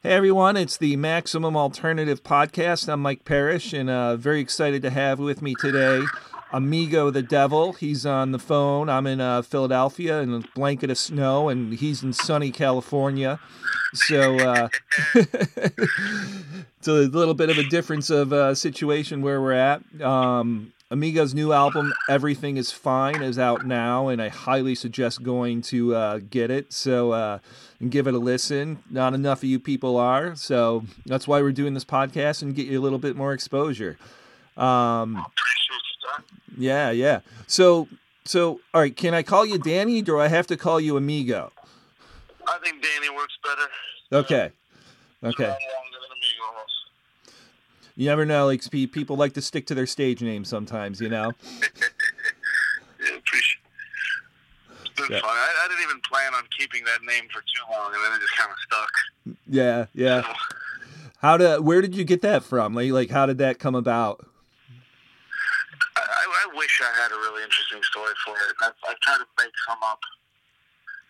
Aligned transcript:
Hey 0.00 0.12
everyone, 0.12 0.56
it's 0.56 0.76
the 0.76 0.94
Maximum 0.94 1.56
Alternative 1.56 2.22
Podcast. 2.22 2.88
I'm 2.88 3.02
Mike 3.02 3.24
Parrish, 3.24 3.72
and 3.72 3.90
uh, 3.90 4.14
very 4.14 4.38
excited 4.38 4.80
to 4.82 4.90
have 4.90 5.18
with 5.18 5.42
me 5.42 5.56
today 5.56 6.04
Amigo 6.52 7.10
the 7.10 7.20
Devil. 7.20 7.72
He's 7.72 8.06
on 8.06 8.30
the 8.30 8.38
phone. 8.38 8.88
I'm 8.88 9.08
in 9.08 9.20
uh, 9.20 9.42
Philadelphia 9.42 10.20
in 10.20 10.32
a 10.32 10.40
blanket 10.54 10.92
of 10.92 10.98
snow, 10.98 11.48
and 11.48 11.74
he's 11.74 12.04
in 12.04 12.12
sunny 12.12 12.52
California. 12.52 13.40
So 13.92 14.36
uh, 14.36 14.68
it's 15.14 16.86
a 16.86 16.92
little 16.92 17.34
bit 17.34 17.50
of 17.50 17.58
a 17.58 17.64
difference 17.64 18.08
of 18.08 18.32
uh, 18.32 18.54
situation 18.54 19.20
where 19.20 19.42
we're 19.42 19.52
at. 19.54 19.82
Um, 20.00 20.72
Amigo's 20.90 21.34
new 21.34 21.52
album, 21.52 21.92
Everything 22.08 22.56
is 22.56 22.72
Fine, 22.72 23.22
is 23.22 23.38
out 23.38 23.66
now, 23.66 24.08
and 24.08 24.22
I 24.22 24.28
highly 24.28 24.74
suggest 24.74 25.22
going 25.22 25.60
to 25.62 25.94
uh, 25.94 26.20
get 26.30 26.50
it. 26.50 26.72
So, 26.72 27.12
uh, 27.12 27.38
and 27.78 27.90
give 27.90 28.06
it 28.06 28.14
a 28.14 28.18
listen. 28.18 28.82
Not 28.90 29.12
enough 29.12 29.40
of 29.40 29.44
you 29.44 29.60
people 29.60 29.98
are, 29.98 30.34
so 30.34 30.84
that's 31.04 31.28
why 31.28 31.42
we're 31.42 31.52
doing 31.52 31.74
this 31.74 31.84
podcast 31.84 32.40
and 32.40 32.54
get 32.54 32.66
you 32.66 32.80
a 32.80 32.82
little 32.82 32.98
bit 32.98 33.16
more 33.16 33.34
exposure. 33.34 33.98
Um, 34.56 35.26
yeah, 36.56 36.90
yeah. 36.90 37.20
So, 37.46 37.86
so 38.24 38.60
all 38.72 38.80
right. 38.80 38.96
Can 38.96 39.12
I 39.12 39.22
call 39.22 39.44
you 39.44 39.58
Danny, 39.58 40.00
or 40.00 40.04
do 40.04 40.18
I 40.18 40.28
have 40.28 40.46
to 40.46 40.56
call 40.56 40.80
you 40.80 40.96
Amigo? 40.96 41.52
I 42.46 42.58
think 42.64 42.82
Danny 42.82 43.14
works 43.14 43.38
better. 43.44 43.68
Okay. 44.24 44.52
Okay. 45.22 45.54
You 47.98 48.06
never 48.06 48.24
know. 48.24 48.46
Like 48.46 48.62
people 48.70 49.16
like 49.16 49.32
to 49.32 49.42
stick 49.42 49.66
to 49.66 49.74
their 49.74 49.84
stage 49.84 50.22
name 50.22 50.44
sometimes. 50.44 51.00
You 51.00 51.08
know. 51.08 51.32
yeah, 53.02 53.16
appreciate. 53.18 53.58
It's 54.70 54.94
been 54.94 55.10
yeah. 55.10 55.20
fun. 55.20 55.34
I, 55.34 55.50
I, 55.64 55.66
didn't 55.66 55.82
even 55.82 56.00
plan 56.06 56.32
on 56.32 56.44
keeping 56.56 56.84
that 56.84 57.02
name 57.02 57.24
for 57.26 57.40
too 57.40 57.64
long, 57.68 57.90
and 57.92 57.98
then 58.04 58.12
it 58.14 58.20
just 58.22 58.38
kind 58.38 58.52
of 58.52 58.58
stuck. 58.62 58.92
Yeah, 59.50 59.86
yeah. 59.94 60.22
So, 60.22 60.32
how 61.18 61.36
did? 61.38 61.60
Where 61.66 61.82
did 61.82 61.96
you 61.96 62.04
get 62.04 62.22
that 62.22 62.44
from? 62.44 62.72
Like, 62.72 62.92
like 62.92 63.10
how 63.10 63.26
did 63.26 63.38
that 63.38 63.58
come 63.58 63.74
about? 63.74 64.24
I, 65.96 66.00
I 66.46 66.56
wish 66.56 66.80
I 66.80 67.02
had 67.02 67.10
a 67.10 67.16
really 67.18 67.42
interesting 67.42 67.82
story 67.82 68.14
for 68.24 68.36
it. 68.36 68.54
I've, 68.62 68.78
I've 68.88 69.00
tried 69.00 69.18
to 69.18 69.26
make 69.42 69.50
some 69.66 69.82
up 69.82 69.98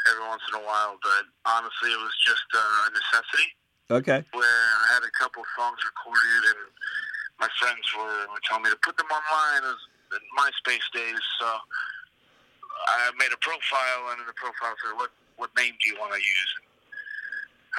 every 0.08 0.24
once 0.26 0.40
in 0.48 0.56
a 0.56 0.64
while, 0.64 0.96
but 1.02 1.28
honestly, 1.44 1.92
it 1.92 2.00
was 2.00 2.16
just 2.24 2.48
uh, 2.56 2.88
a 2.88 2.90
necessity. 2.96 3.52
Okay. 3.88 4.20
Where 4.36 4.44
I 4.44 5.00
had 5.00 5.04
a 5.04 5.12
couple 5.16 5.40
songs 5.56 5.80
recorded, 5.80 6.42
and 6.52 6.62
my 7.40 7.48
friends 7.56 7.80
were, 7.96 8.28
were 8.28 8.42
telling 8.44 8.68
me 8.68 8.70
to 8.70 8.80
put 8.84 9.00
them 9.00 9.08
online 9.08 9.64
as 9.64 9.80
in 10.12 10.22
MySpace 10.36 10.84
days. 10.92 11.24
So 11.40 11.48
I 11.48 13.08
made 13.16 13.32
a 13.32 13.40
profile, 13.40 14.12
and 14.12 14.20
in 14.20 14.26
the 14.28 14.36
profile 14.36 14.76
said, 14.84 14.92
"What 14.92 15.08
what 15.40 15.48
name 15.56 15.72
do 15.80 15.84
you 15.88 15.96
want 15.96 16.12
to 16.12 16.20
use?" 16.20 16.50
And 16.60 16.68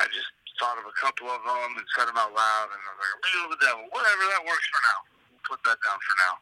I 0.01 0.03
just 0.09 0.33
thought 0.57 0.81
of 0.81 0.89
a 0.89 0.95
couple 0.97 1.29
of 1.29 1.45
them 1.45 1.77
and 1.77 1.85
said 1.93 2.09
them 2.09 2.17
out 2.17 2.33
loud, 2.33 2.67
and 2.73 2.81
I 2.81 2.89
was 2.89 2.99
like, 3.05 3.13
"Amigo 3.21 3.39
the 3.53 3.61
Devil, 3.61 3.85
whatever 3.93 4.23
that 4.33 4.41
works 4.49 4.67
for 4.73 4.81
now. 4.81 4.99
We'll 5.29 5.45
put 5.45 5.61
that 5.69 5.77
down 5.85 5.99
for 6.01 6.15
now." 6.25 6.33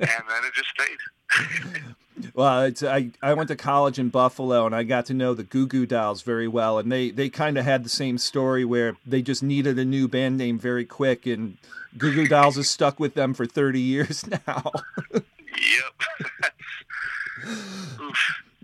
and 0.16 0.24
then 0.24 0.40
it 0.48 0.56
just 0.56 0.72
stayed. 0.72 1.84
Well, 2.34 2.62
it's 2.64 2.82
I, 2.82 3.10
I 3.22 3.34
went 3.34 3.48
to 3.48 3.56
college 3.56 3.98
in 3.98 4.08
Buffalo 4.08 4.66
and 4.66 4.74
I 4.74 4.82
got 4.82 5.06
to 5.06 5.14
know 5.14 5.34
the 5.34 5.42
Goo 5.42 5.66
Goo 5.66 5.86
Dolls 5.86 6.22
very 6.22 6.48
well, 6.48 6.78
and 6.78 6.90
they 6.90 7.10
they 7.10 7.28
kind 7.28 7.58
of 7.58 7.64
had 7.64 7.84
the 7.84 7.88
same 7.88 8.18
story 8.18 8.64
where 8.64 8.96
they 9.06 9.22
just 9.22 9.42
needed 9.42 9.78
a 9.78 9.84
new 9.84 10.08
band 10.08 10.36
name 10.38 10.58
very 10.58 10.84
quick, 10.84 11.26
and 11.26 11.56
Goo 11.98 12.14
Goo 12.14 12.28
Dolls 12.28 12.56
has 12.56 12.68
stuck 12.68 13.00
with 13.00 13.14
them 13.14 13.34
for 13.34 13.46
thirty 13.46 13.80
years 13.80 14.24
now. 14.46 14.72
yep. 15.12 15.94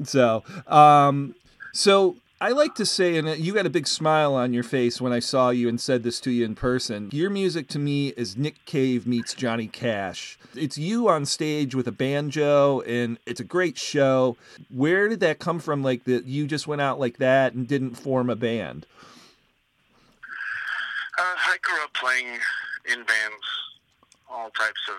so, 0.05 0.45
um, 0.67 1.35
so 1.73 2.17
I 2.39 2.51
like 2.51 2.75
to 2.75 2.85
say, 2.85 3.17
and 3.17 3.39
you 3.39 3.55
had 3.55 3.65
a 3.65 3.71
big 3.71 3.87
smile 3.87 4.35
on 4.35 4.53
your 4.53 4.63
face 4.63 5.01
when 5.01 5.11
I 5.11 5.21
saw 5.21 5.49
you 5.49 5.71
and 5.71 5.81
said 5.81 6.03
this 6.03 6.21
to 6.21 6.31
you 6.31 6.45
in 6.45 6.55
person. 6.55 7.09
Your 7.11 7.31
music 7.31 7.67
to 7.69 7.79
me 7.79 8.09
is 8.09 8.37
Nick 8.37 8.63
Cave 8.67 9.07
meets 9.07 9.33
Johnny 9.33 9.67
Cash. 9.67 10.39
It's 10.55 10.77
you 10.77 11.09
on 11.09 11.25
stage 11.25 11.75
with 11.75 11.89
a 11.89 11.93
banjo, 11.93 12.81
and 12.83 13.19
it's 13.25 13.41
a 13.41 13.45
great 13.45 13.79
show. 13.79 14.37
Where 14.69 15.09
did 15.09 15.21
that 15.21 15.39
come 15.39 15.59
from? 15.59 15.83
Like 15.83 16.05
that, 16.05 16.27
you 16.27 16.47
just 16.47 16.67
went 16.67 16.83
out 16.83 17.01
like 17.01 17.17
that 17.19 17.55
and 17.55 17.67
didn't 17.67 17.95
form 17.95 18.29
a 18.29 18.37
band. 18.37 18.85
Uh, 21.19 21.23
I 21.23 21.57
grew 21.63 21.83
up 21.83 21.95
playing 21.95 22.27
in 22.85 22.99
bands, 22.99 23.47
all 24.31 24.51
types 24.51 24.83
of 24.91 24.97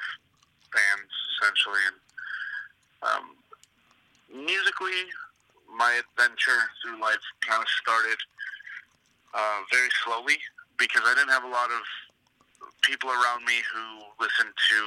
bands, 0.73 1.12
essentially, 1.39 1.81
and 1.85 3.12
um, 3.13 4.45
musically 4.47 5.06
my 5.77 6.01
adventure 6.01 6.61
through 6.81 6.99
life 6.99 7.21
kind 7.45 7.61
of 7.61 7.69
started 7.69 8.17
uh, 9.33 9.61
very 9.71 9.89
slowly 10.03 10.41
because 10.81 11.05
I 11.05 11.13
didn't 11.13 11.29
have 11.29 11.45
a 11.45 11.53
lot 11.53 11.69
of 11.69 11.81
people 12.81 13.09
around 13.09 13.45
me 13.45 13.61
who 13.69 13.85
listened 14.17 14.53
to 14.53 14.79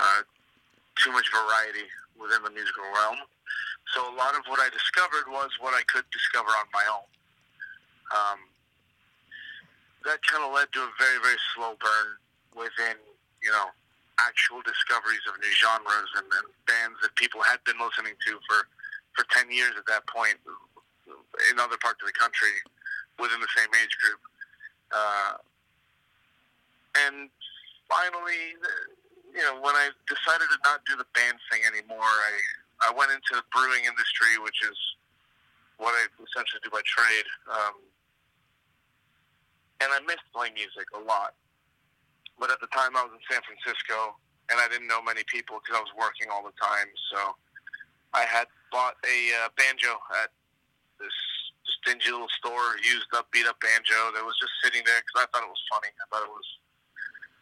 uh, 0.00 0.20
too 1.00 1.12
much 1.12 1.24
variety 1.32 1.88
within 2.20 2.44
the 2.44 2.52
musical 2.52 2.84
realm. 2.92 3.24
So 3.96 4.04
a 4.04 4.14
lot 4.16 4.36
of 4.36 4.44
what 4.48 4.60
I 4.60 4.68
discovered 4.68 5.28
was 5.32 5.50
what 5.60 5.72
I 5.72 5.82
could 5.88 6.04
discover 6.12 6.52
on 6.52 6.68
my 6.72 6.84
own. 6.88 7.08
Um, 8.12 8.38
that 10.04 10.20
kind 10.28 10.44
of 10.44 10.52
led 10.52 10.68
to 10.76 10.80
a 10.84 10.92
very, 11.00 11.18
very 11.24 11.40
slow 11.56 11.76
burn 11.80 12.08
within, 12.52 13.00
you 13.40 13.52
know, 13.52 13.72
actual 14.20 14.60
discoveries 14.62 15.24
of 15.26 15.40
new 15.40 15.54
genres 15.56 16.10
and, 16.20 16.28
and 16.28 16.46
bands 16.68 17.00
that 17.02 17.16
people 17.16 17.42
had 17.42 17.58
been 17.64 17.80
listening 17.80 18.14
to 18.28 18.38
for 18.46 18.68
for 19.14 19.24
10 19.30 19.50
years 19.50 19.72
at 19.78 19.86
that 19.86 20.06
point 20.06 20.36
in 21.50 21.58
other 21.58 21.78
parts 21.78 21.98
of 22.02 22.06
the 22.06 22.18
country 22.18 22.54
within 23.18 23.38
the 23.40 23.50
same 23.56 23.70
age 23.78 23.94
group. 24.02 24.20
Uh, 24.90 25.34
and 27.06 27.30
finally, 27.90 28.54
you 29.34 29.42
know, 29.42 29.58
when 29.58 29.74
I 29.74 29.90
decided 30.06 30.46
to 30.46 30.58
not 30.62 30.82
do 30.86 30.94
the 30.94 31.06
band 31.14 31.38
thing 31.50 31.66
anymore, 31.66 32.06
I, 32.06 32.34
I 32.86 32.94
went 32.94 33.10
into 33.10 33.34
the 33.34 33.46
brewing 33.50 33.86
industry, 33.86 34.38
which 34.42 34.62
is 34.62 34.78
what 35.78 35.90
I 35.94 36.06
essentially 36.22 36.62
do 36.62 36.70
by 36.70 36.82
trade. 36.86 37.26
Um, 37.50 37.74
and 39.82 39.90
I 39.90 39.98
missed 40.06 40.26
playing 40.30 40.54
music 40.54 40.86
a 40.94 41.02
lot. 41.02 41.34
But 42.38 42.50
at 42.50 42.58
the 42.62 42.70
time, 42.70 42.94
I 42.94 43.02
was 43.02 43.14
in 43.14 43.22
San 43.30 43.42
Francisco, 43.42 44.14
and 44.50 44.58
I 44.58 44.66
didn't 44.70 44.86
know 44.86 45.02
many 45.02 45.22
people 45.26 45.58
because 45.62 45.78
I 45.78 45.82
was 45.82 45.94
working 45.98 46.30
all 46.30 46.42
the 46.42 46.54
time. 46.58 46.90
So 47.10 47.18
I 48.14 48.22
had 48.26 48.46
bought 48.74 48.98
a 49.06 49.18
uh, 49.38 49.54
banjo 49.54 49.94
at 50.18 50.34
this 50.98 51.14
stingy 51.78 52.10
little 52.10 52.34
store, 52.42 52.74
used 52.82 53.06
up, 53.14 53.30
beat 53.30 53.46
up 53.46 53.54
banjo 53.62 54.10
that 54.10 54.26
was 54.26 54.34
just 54.42 54.50
sitting 54.66 54.82
there 54.82 54.98
because 54.98 55.22
I 55.22 55.26
thought 55.30 55.46
it 55.46 55.54
was 55.54 55.64
funny. 55.70 55.94
I 55.94 56.04
thought 56.10 56.26
it 56.26 56.34
was, 56.34 56.48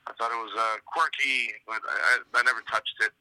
I 0.05 0.13
thought 0.21 0.29
it 0.29 0.43
was 0.45 0.53
uh, 0.53 0.77
quirky, 0.85 1.57
but 1.65 1.81
I, 1.81 2.21
I 2.37 2.45
never 2.45 2.61
touched 2.69 3.01
it. 3.01 3.17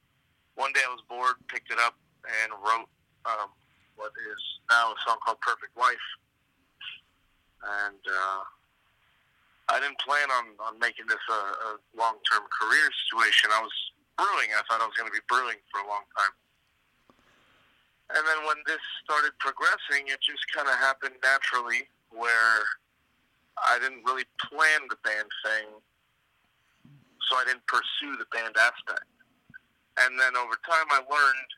One 0.60 0.76
day 0.76 0.84
I 0.84 0.92
was 0.92 1.00
bored, 1.08 1.40
picked 1.48 1.72
it 1.72 1.80
up, 1.80 1.96
and 2.28 2.52
wrote 2.60 2.92
um, 3.24 3.56
what 3.96 4.12
is 4.12 4.42
now 4.68 4.92
a 4.92 4.98
song 5.08 5.16
called 5.24 5.40
"Perfect 5.40 5.72
Life." 5.80 6.08
And 7.88 8.04
uh, 8.04 8.44
I 9.72 9.80
didn't 9.80 10.04
plan 10.04 10.28
on, 10.36 10.60
on 10.68 10.76
making 10.84 11.08
this 11.08 11.24
a, 11.32 11.42
a 11.64 11.72
long 11.96 12.20
term 12.28 12.44
career 12.52 12.92
situation. 13.08 13.56
I 13.56 13.64
was 13.64 13.76
brewing. 14.20 14.52
I 14.52 14.68
thought 14.68 14.84
I 14.84 14.88
was 14.90 14.98
going 15.00 15.08
to 15.08 15.16
be 15.16 15.24
brewing 15.32 15.64
for 15.72 15.80
a 15.80 15.88
long 15.88 16.04
time. 16.12 16.36
And 18.16 18.24
then 18.28 18.44
when 18.46 18.60
this 18.68 18.82
started 19.04 19.32
progressing, 19.40 20.12
it 20.12 20.20
just 20.20 20.44
kind 20.52 20.68
of 20.68 20.76
happened 20.76 21.16
naturally 21.24 21.88
where 22.12 22.60
I 23.56 23.80
didn't 23.80 24.04
really 24.04 24.28
plan 24.40 24.88
the 24.90 25.00
band 25.04 25.32
thing, 25.48 25.68
so 27.30 27.40
I 27.40 27.44
didn't 27.48 27.66
pursue 27.68 28.20
the 28.20 28.28
band 28.36 28.56
aspect. 28.60 29.08
And 30.00 30.20
then 30.20 30.36
over 30.36 30.60
time, 30.68 30.88
I 30.92 31.00
learned 31.08 31.50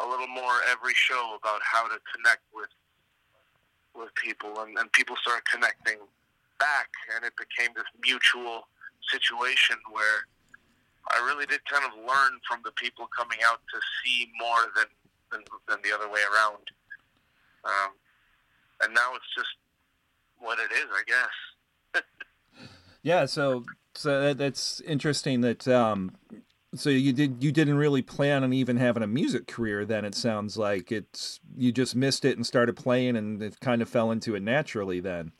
a 0.00 0.06
little 0.08 0.28
more 0.28 0.64
every 0.70 0.94
show 0.94 1.36
about 1.36 1.60
how 1.60 1.88
to 1.88 1.98
connect 2.14 2.44
with 2.54 2.72
with 3.90 4.14
people, 4.14 4.54
and, 4.62 4.78
and 4.78 4.86
people 4.92 5.16
started 5.18 5.42
connecting 5.50 5.98
back, 6.62 6.88
and 7.10 7.24
it 7.24 7.34
became 7.34 7.74
this 7.74 7.90
mutual 7.98 8.70
situation 9.10 9.74
where 9.90 10.30
I 11.10 11.18
really 11.26 11.44
did 11.46 11.64
kind 11.66 11.82
of 11.82 11.98
learn 11.98 12.38
from 12.46 12.62
the 12.62 12.70
people 12.78 13.10
coming 13.10 13.42
out 13.42 13.58
to 13.74 13.78
see 13.98 14.30
more 14.38 14.70
than 14.76 14.86
than, 15.30 15.42
than 15.68 15.78
the 15.82 15.94
other 15.94 16.08
way 16.08 16.20
around. 16.20 16.64
Um, 17.64 17.92
and 18.82 18.94
now 18.94 19.14
it's 19.14 19.34
just 19.36 19.48
what 20.38 20.58
it 20.58 20.72
is, 20.72 20.86
I 20.90 21.02
guess. 21.06 22.04
yeah, 23.02 23.26
so 23.26 23.64
so 23.94 24.20
that, 24.20 24.38
that's 24.38 24.80
interesting. 24.82 25.42
That 25.42 25.68
um, 25.68 26.16
so 26.74 26.90
you 26.90 27.12
did 27.12 27.42
you 27.42 27.52
didn't 27.52 27.76
really 27.76 28.02
plan 28.02 28.44
on 28.44 28.52
even 28.52 28.76
having 28.76 29.02
a 29.02 29.06
music 29.06 29.46
career. 29.46 29.84
Then 29.84 30.04
it 30.04 30.14
sounds 30.14 30.56
like 30.56 30.90
it's 30.90 31.40
you 31.56 31.72
just 31.72 31.94
missed 31.94 32.24
it 32.24 32.36
and 32.36 32.46
started 32.46 32.76
playing, 32.76 33.16
and 33.16 33.42
it 33.42 33.60
kind 33.60 33.82
of 33.82 33.88
fell 33.88 34.10
into 34.10 34.34
it 34.34 34.42
naturally. 34.42 35.00
Then, 35.00 35.32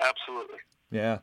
absolutely. 0.00 0.58
Yeah. 0.90 1.18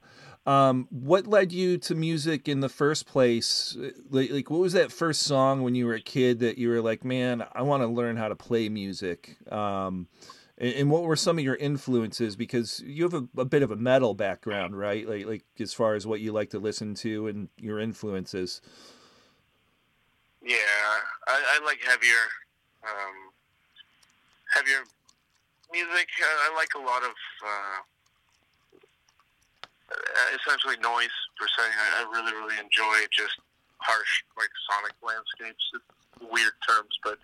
Um, 0.47 0.87
what 0.89 1.27
led 1.27 1.51
you 1.51 1.77
to 1.79 1.93
music 1.93 2.47
in 2.47 2.61
the 2.61 2.69
first 2.69 3.05
place? 3.05 3.77
Like, 4.09 4.31
like, 4.31 4.49
what 4.49 4.61
was 4.61 4.71
that 4.73 4.93
first 4.93 5.23
song 5.23 5.61
when 5.61 5.75
you 5.75 5.85
were 5.85 5.95
a 5.95 6.01
kid 6.01 6.39
that 6.39 6.57
you 6.57 6.69
were 6.69 6.81
like, 6.81 7.03
man, 7.03 7.45
I 7.53 7.63
want 7.63 7.83
to 7.83 7.87
learn 7.87 8.15
how 8.15 8.29
to 8.29 8.35
play 8.35 8.69
music? 8.69 9.35
Um, 9.51 10.07
And 10.57 10.89
what 10.89 11.03
were 11.03 11.17
some 11.17 11.37
of 11.37 11.43
your 11.43 11.57
influences? 11.57 12.37
Because 12.37 12.81
you 12.85 13.03
have 13.03 13.13
a, 13.13 13.27
a, 13.41 13.45
bit 13.45 13.61
of 13.61 13.71
a 13.71 13.75
metal 13.75 14.13
background, 14.13 14.79
right? 14.79 15.07
Like, 15.07 15.25
like 15.25 15.43
as 15.59 15.73
far 15.73 15.95
as 15.95 16.07
what 16.07 16.21
you 16.21 16.31
like 16.31 16.51
to 16.51 16.59
listen 16.59 16.95
to 16.95 17.27
and 17.27 17.49
your 17.57 17.79
influences. 17.79 18.61
Yeah, 20.41 20.55
I, 21.27 21.59
I 21.59 21.65
like 21.65 21.79
heavier, 21.85 22.23
um, 22.83 23.33
heavier 24.55 24.83
music. 25.73 26.07
I, 26.23 26.49
I 26.49 26.55
like 26.55 26.69
a 26.73 26.79
lot 26.79 27.03
of 27.03 27.11
uh, 27.45 27.81
essentially 30.35 30.77
noise 30.83 31.15
per 31.39 31.47
se. 31.47 31.63
I, 31.63 32.03
I 32.03 32.11
really, 32.11 32.33
really 32.33 32.59
enjoy 32.59 33.07
just 33.11 33.39
harsh, 33.79 34.23
like 34.37 34.51
sonic 34.69 34.95
landscapes. 35.01 35.63
Weird 36.19 36.57
terms, 36.67 36.97
but 37.03 37.19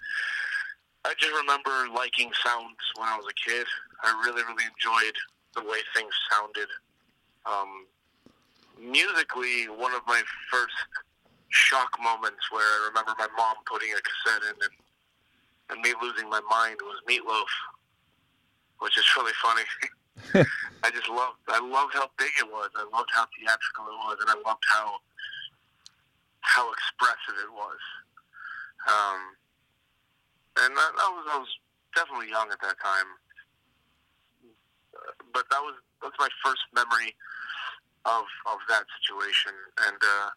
I 1.04 1.14
just 1.18 1.34
remember 1.34 1.90
liking 1.92 2.32
sounds 2.46 2.78
when 2.96 3.10
I 3.10 3.18
was 3.18 3.26
a 3.26 3.34
kid. 3.34 3.66
I 4.04 4.14
really, 4.24 4.44
really 4.44 4.64
enjoyed 4.64 5.18
the 5.56 5.62
way 5.62 5.82
things 5.96 6.14
sounded. 6.30 6.70
Um, 7.46 7.88
musically, 8.80 9.66
one 9.66 9.94
of 9.94 10.02
my 10.08 10.22
first 10.52 10.78
shock 11.50 11.90
moments 12.02 12.50
where 12.52 12.64
I 12.64 12.88
remember 12.88 13.14
my 13.18 13.28
mom 13.36 13.58
putting 13.66 13.90
a 13.92 14.02
cassette 14.02 14.44
in 14.50 14.56
and, 14.62 14.76
and 15.70 15.82
me 15.82 15.94
losing 16.02 16.30
my 16.30 16.42
mind 16.50 16.78
was 16.82 17.02
Meatloaf, 17.10 17.52
which 18.80 18.98
is 18.98 19.06
really 19.18 19.34
funny. 19.42 19.64
I 20.84 20.90
just 20.94 21.10
loved 21.10 21.42
I 21.50 21.60
loved 21.60 21.94
how 21.94 22.10
big 22.18 22.32
it 22.40 22.46
was. 22.46 22.70
I 22.76 22.86
loved 22.94 23.10
how 23.14 23.26
theatrical 23.34 23.90
it 23.90 23.98
was, 24.06 24.18
and 24.22 24.30
I 24.30 24.38
loved 24.46 24.64
how 24.70 25.02
how 26.42 26.70
expressive 26.72 27.40
it 27.42 27.52
was. 27.52 27.82
Um, 28.86 29.20
and 30.60 30.72
that, 30.78 30.92
was 30.94 31.26
I 31.32 31.38
was 31.40 31.52
definitely 31.96 32.30
young 32.30 32.52
at 32.52 32.62
that 32.62 32.78
time. 32.78 33.10
But 35.34 35.50
that 35.50 35.62
was 35.66 35.76
that's 36.02 36.20
my 36.20 36.30
first 36.46 36.62
memory 36.76 37.16
of 38.06 38.26
of 38.46 38.60
that 38.70 38.86
situation. 39.02 39.56
And 39.90 39.98
uh, 39.98 40.30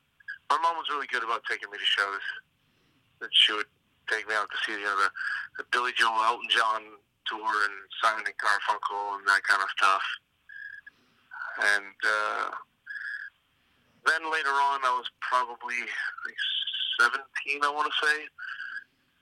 my 0.48 0.58
mom 0.62 0.80
was 0.80 0.88
really 0.88 1.10
good 1.10 1.24
about 1.24 1.44
taking 1.44 1.68
me 1.70 1.76
to 1.76 1.84
shows. 1.84 2.24
That 3.20 3.32
she 3.32 3.52
would 3.52 3.68
take 4.08 4.28
me 4.28 4.34
out 4.36 4.48
to 4.52 4.58
see 4.64 4.72
you 4.78 4.84
know 4.84 4.96
the, 4.96 5.10
the 5.58 5.64
Billy 5.72 5.92
Joel 5.96 6.20
Elton 6.24 6.48
John 6.48 6.82
tour 7.28 7.50
and 7.66 7.76
Simon 8.02 8.24
and 8.26 8.38
Garfunkel 8.38 9.18
and 9.18 9.26
that 9.26 9.42
kind 9.44 9.62
of 9.62 9.70
stuff. 9.76 10.04
And 11.56 11.98
uh, 12.04 12.50
then 14.06 14.22
later 14.30 14.52
on, 14.52 14.84
I 14.84 14.92
was 14.96 15.08
probably 15.20 15.80
like 15.80 16.42
17, 17.00 17.64
I 17.64 17.70
want 17.70 17.90
to 17.90 18.06
say 18.06 18.16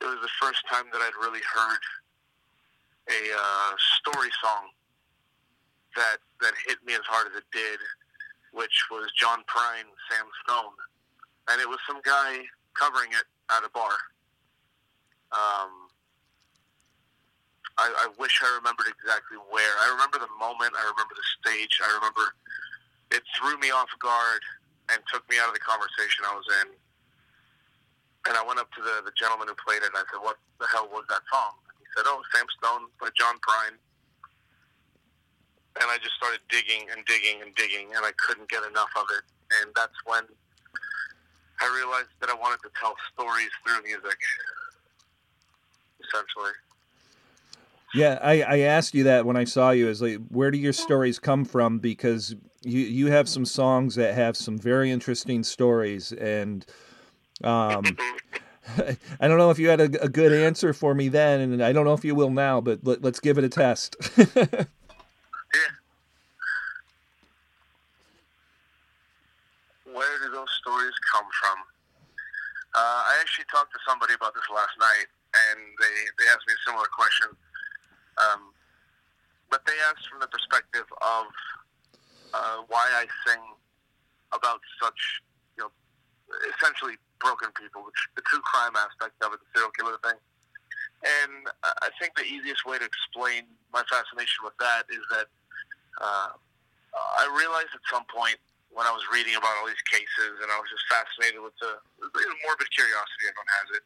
it 0.02 0.06
was 0.06 0.20
the 0.20 0.36
first 0.40 0.60
time 0.68 0.84
that 0.92 1.00
I'd 1.00 1.16
really 1.20 1.42
heard 1.42 1.82
a 3.08 3.22
uh, 3.36 3.72
story 4.00 4.30
song 4.42 4.72
that 5.96 6.18
that 6.40 6.54
hit 6.66 6.78
me 6.84 6.94
as 6.94 7.06
hard 7.06 7.28
as 7.30 7.36
it 7.38 7.48
did, 7.52 7.78
which 8.52 8.88
was 8.90 9.12
John 9.16 9.44
Prine, 9.46 9.88
Sam 10.10 10.26
Stone, 10.42 10.76
and 11.48 11.60
it 11.60 11.68
was 11.68 11.78
some 11.86 12.00
guy 12.04 12.42
covering 12.74 13.12
it 13.12 13.24
at 13.50 13.64
a 13.64 13.70
bar. 13.70 13.94
Um, 15.32 15.83
I, 17.76 17.90
I 17.90 18.06
wish 18.18 18.38
I 18.42 18.50
remembered 18.58 18.86
exactly 18.86 19.38
where. 19.50 19.74
I 19.82 19.90
remember 19.92 20.22
the 20.22 20.30
moment. 20.38 20.74
I 20.78 20.84
remember 20.94 21.14
the 21.14 21.28
stage. 21.42 21.80
I 21.82 21.90
remember 21.98 22.34
it 23.10 23.22
threw 23.34 23.58
me 23.58 23.70
off 23.70 23.90
guard 23.98 24.42
and 24.90 25.02
took 25.10 25.26
me 25.30 25.38
out 25.42 25.48
of 25.48 25.54
the 25.54 25.64
conversation 25.64 26.22
I 26.26 26.34
was 26.34 26.46
in 26.62 26.74
and 28.26 28.34
I 28.36 28.42
went 28.44 28.58
up 28.58 28.72
to 28.72 28.80
the, 28.80 29.04
the 29.04 29.12
gentleman 29.16 29.48
who 29.48 29.56
played 29.60 29.84
it 29.84 29.92
and 29.92 30.00
I 30.00 30.04
said, 30.08 30.20
What 30.24 30.40
the 30.60 30.66
hell 30.72 30.88
was 30.88 31.04
that 31.12 31.20
song? 31.28 31.60
And 31.68 31.76
he 31.80 31.86
said, 31.92 32.08
Oh, 32.08 32.24
Sam 32.32 32.48
Stone 32.56 32.88
by 33.00 33.12
John 33.12 33.36
Prine. 33.44 33.76
And 35.76 35.86
I 35.90 35.98
just 35.98 36.16
started 36.16 36.40
digging 36.48 36.86
and 36.94 37.04
digging 37.04 37.42
and 37.42 37.50
digging, 37.58 37.90
and 37.98 38.06
I 38.06 38.14
couldn't 38.16 38.48
get 38.48 38.62
enough 38.62 38.94
of 38.94 39.10
it. 39.10 39.26
And 39.60 39.74
that's 39.74 39.96
when 40.06 40.22
I 41.60 41.66
realized 41.74 42.14
that 42.22 42.30
I 42.30 42.36
wanted 42.38 42.62
to 42.62 42.70
tell 42.78 42.94
stories 43.12 43.50
through 43.66 43.82
music, 43.82 44.18
essentially. 45.98 46.54
Yeah, 47.94 48.19
I, 48.20 48.43
I 48.43 48.58
asked 48.58 48.94
you 48.94 49.05
that 49.05 49.25
when 49.25 49.37
I 49.37 49.44
saw 49.44 49.70
you. 49.70 49.88
Is 49.88 50.02
like, 50.02 50.19
where 50.29 50.50
do 50.50 50.58
your 50.58 50.73
stories 50.73 51.20
come 51.20 51.44
from? 51.44 51.79
Because 51.79 52.35
you 52.62 52.81
you 52.81 53.06
have 53.06 53.29
some 53.29 53.44
songs 53.44 53.94
that 53.94 54.14
have 54.14 54.37
some 54.37 54.58
very 54.58 54.91
interesting 54.91 55.44
stories, 55.44 56.11
and 56.12 56.67
um, 57.44 57.85
I 59.20 59.29
don't 59.29 59.38
know 59.38 59.50
if 59.50 59.58
you 59.58 59.69
had 59.69 59.81
a, 59.81 60.02
a, 60.02 60.08
good 60.08 60.32
answer 60.32 60.73
for 60.73 60.94
me 60.94 61.08
then, 61.08 61.41
and 61.41 61.62
I 61.62 61.73
don't 61.73 61.85
know 61.85 61.94
if 61.94 62.05
you 62.05 62.14
will 62.14 62.31
now, 62.31 62.61
but 62.61 62.81
let, 62.82 63.05
us 63.05 63.20
give 63.20 63.38
it 63.38 63.44
a 63.44 63.49
test. 63.49 63.96
yeah. 64.17 64.25
Where 69.85 70.19
do 70.19 70.31
those 70.32 70.50
stories 70.61 70.94
come 71.12 71.26
from? 71.41 71.58
Uh, 72.75 73.06
I 73.06 73.19
actually 73.20 73.44
talked 73.52 73.73
to 73.73 73.79
somebody 73.87 74.14
about 74.14 74.35
this 74.35 74.43
last 74.52 74.75
night, 74.81 75.06
and 75.35 75.61
they, 75.79 75.94
they 76.19 76.29
asked 76.31 76.43
me 76.49 76.55
a 76.55 76.62
similar 76.69 76.87
question. 76.91 77.29
Um, 78.19 78.55
but 79.50 79.62
they 79.66 79.76
asked 79.90 80.08
from 80.08 80.20
the 80.20 80.31
perspective 80.31 80.87
of 81.02 81.26
uh, 82.34 82.58
why 82.66 82.87
I 82.90 83.06
sing 83.26 83.43
about 84.32 84.61
such, 84.82 85.22
you 85.56 85.62
know, 85.64 85.70
essentially 86.55 86.99
broken 87.20 87.55
people, 87.55 87.87
which 87.87 88.00
the 88.16 88.22
true 88.26 88.43
crime 88.43 88.75
aspect 88.75 89.14
of 89.22 89.32
it, 89.32 89.40
the 89.40 89.49
serial 89.55 89.70
killer 89.78 89.99
thing. 90.02 90.19
And 91.05 91.46
I 91.62 91.93
think 92.00 92.16
the 92.16 92.25
easiest 92.25 92.64
way 92.64 92.81
to 92.81 92.87
explain 92.87 93.44
my 93.70 93.84
fascination 93.87 94.40
with 94.43 94.56
that 94.56 94.88
is 94.88 95.05
that 95.12 95.28
uh, 96.00 96.32
I 96.96 97.25
realized 97.37 97.76
at 97.76 97.84
some 97.93 98.08
point 98.08 98.40
when 98.72 98.88
I 98.88 98.93
was 98.93 99.05
reading 99.12 99.37
about 99.37 99.55
all 99.60 99.69
these 99.69 99.84
cases, 99.87 100.40
and 100.43 100.50
I 100.50 100.58
was 100.58 100.67
just 100.67 100.82
fascinated 100.90 101.38
with 101.44 101.55
the, 101.62 101.78
the 102.02 102.22
morbid 102.43 102.69
curiosity 102.75 103.31
everyone 103.31 103.52
has 103.62 103.69
it, 103.78 103.84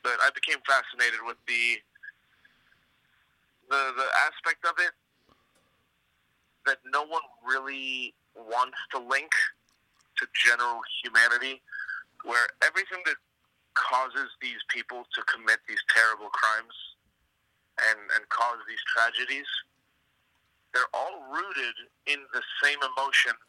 but 0.00 0.16
I 0.24 0.32
became 0.32 0.62
fascinated 0.64 1.20
with 1.26 1.36
the 1.44 1.82
the 3.72 3.82
the 3.96 4.08
aspect 4.28 4.68
of 4.68 4.76
it 4.76 4.92
that 6.66 6.78
no 6.92 7.02
one 7.02 7.24
really 7.42 8.14
wants 8.36 8.78
to 8.92 8.98
link 9.00 9.32
to 10.20 10.26
general 10.36 10.78
humanity 11.02 11.60
where 12.24 12.46
everything 12.62 13.00
that 13.06 13.16
causes 13.74 14.28
these 14.40 14.60
people 14.68 15.08
to 15.14 15.20
commit 15.24 15.58
these 15.66 15.80
terrible 15.90 16.28
crimes 16.30 16.76
and, 17.90 17.98
and 18.14 18.28
cause 18.28 18.60
these 18.68 18.82
tragedies, 18.84 19.48
they're 20.74 20.92
all 20.94 21.24
rooted 21.32 21.76
in 22.06 22.20
the 22.32 22.44
same 22.62 22.78
emotions 22.78 23.48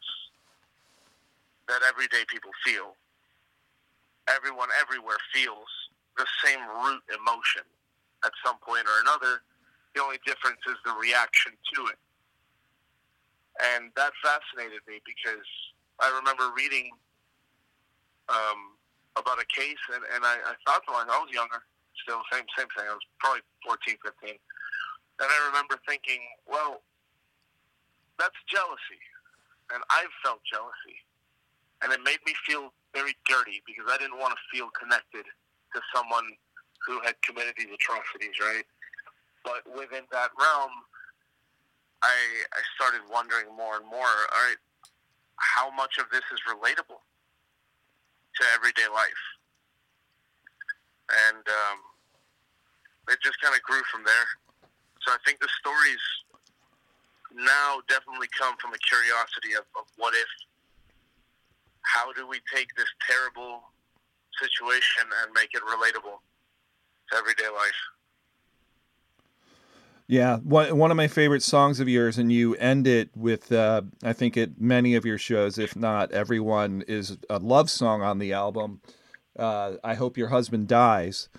that 1.68 1.80
everyday 1.86 2.24
people 2.28 2.50
feel. 2.64 2.96
Everyone 4.28 4.68
everywhere 4.80 5.20
feels 5.32 5.68
the 6.16 6.26
same 6.44 6.60
root 6.82 7.02
emotion 7.12 7.64
at 8.24 8.32
some 8.44 8.56
point 8.64 8.88
or 8.88 8.96
another. 9.04 9.44
The 9.94 10.02
only 10.02 10.18
difference 10.26 10.60
is 10.66 10.76
the 10.84 10.92
reaction 10.98 11.52
to 11.74 11.80
it. 11.86 11.98
And 13.62 13.94
that 13.94 14.10
fascinated 14.18 14.82
me 14.90 14.98
because 15.06 15.46
I 16.02 16.10
remember 16.10 16.50
reading 16.56 16.90
um, 18.28 18.74
about 19.14 19.38
a 19.38 19.46
case, 19.46 19.78
and, 19.94 20.02
and 20.14 20.26
I, 20.26 20.42
I 20.42 20.54
thought 20.66 20.82
to 20.86 20.90
myself, 20.90 21.14
I 21.14 21.22
was 21.22 21.30
younger, 21.30 21.62
still 22.02 22.18
same 22.32 22.46
same 22.58 22.66
thing. 22.74 22.90
I 22.90 22.94
was 22.98 23.06
probably 23.22 23.46
14, 23.62 23.94
15, 24.02 24.34
and 24.34 25.28
I 25.30 25.38
remember 25.46 25.78
thinking, 25.86 26.18
well, 26.50 26.82
that's 28.18 28.34
jealousy, 28.50 29.02
and 29.70 29.86
I've 29.86 30.10
felt 30.26 30.42
jealousy, 30.42 30.98
and 31.82 31.94
it 31.94 32.02
made 32.02 32.18
me 32.26 32.34
feel 32.42 32.74
very 32.90 33.14
dirty 33.30 33.62
because 33.66 33.86
I 33.86 33.98
didn't 33.98 34.18
want 34.18 34.34
to 34.34 34.40
feel 34.50 34.70
connected 34.74 35.26
to 35.26 35.78
someone 35.94 36.26
who 36.86 36.98
had 37.06 37.14
committed 37.22 37.54
these 37.54 37.70
atrocities, 37.70 38.34
right? 38.42 38.66
But 39.44 39.68
within 39.68 40.08
that 40.10 40.30
realm, 40.40 40.72
I 42.02 42.16
I 42.52 42.60
started 42.74 43.04
wondering 43.12 43.54
more 43.56 43.76
and 43.76 43.86
more. 43.86 44.08
All 44.08 44.42
right, 44.48 44.60
how 45.36 45.70
much 45.70 45.98
of 45.98 46.08
this 46.10 46.24
is 46.32 46.40
relatable? 46.48 47.04
to 48.36 48.42
everyday 48.54 48.86
life. 48.90 49.24
And 51.30 51.44
um, 51.46 51.78
it 53.10 53.18
just 53.22 53.38
kind 53.40 53.54
of 53.54 53.62
grew 53.62 53.82
from 53.92 54.02
there. 54.02 54.26
So 55.06 55.12
I 55.12 55.20
think 55.26 55.38
the 55.38 55.52
stories 55.60 56.02
now 57.34 57.82
definitely 57.88 58.30
come 58.32 58.56
from 58.58 58.72
a 58.72 58.80
curiosity 58.80 59.54
of, 59.54 59.66
of 59.76 59.86
what 59.98 60.14
if, 60.14 60.30
how 61.82 62.12
do 62.12 62.26
we 62.26 62.40
take 62.48 62.72
this 62.74 62.88
terrible 63.04 63.68
situation 64.40 65.06
and 65.22 65.30
make 65.34 65.52
it 65.52 65.62
relatable 65.62 66.18
to 66.18 67.12
everyday 67.14 67.50
life? 67.52 67.80
Yeah, 70.06 70.36
one 70.38 70.76
one 70.76 70.90
of 70.90 70.98
my 70.98 71.08
favorite 71.08 71.42
songs 71.42 71.80
of 71.80 71.88
yours, 71.88 72.18
and 72.18 72.30
you 72.30 72.54
end 72.56 72.86
it 72.86 73.08
with, 73.16 73.50
uh, 73.50 73.82
I 74.02 74.12
think, 74.12 74.36
at 74.36 74.60
many 74.60 74.94
of 74.96 75.06
your 75.06 75.16
shows, 75.16 75.58
if 75.58 75.74
not 75.74 76.12
everyone, 76.12 76.84
is 76.86 77.16
a 77.30 77.38
love 77.38 77.70
song 77.70 78.02
on 78.02 78.18
the 78.18 78.34
album. 78.34 78.82
Uh, 79.38 79.76
I 79.82 79.94
hope 79.94 80.18
your 80.18 80.28
husband 80.28 80.68
dies, 80.68 81.30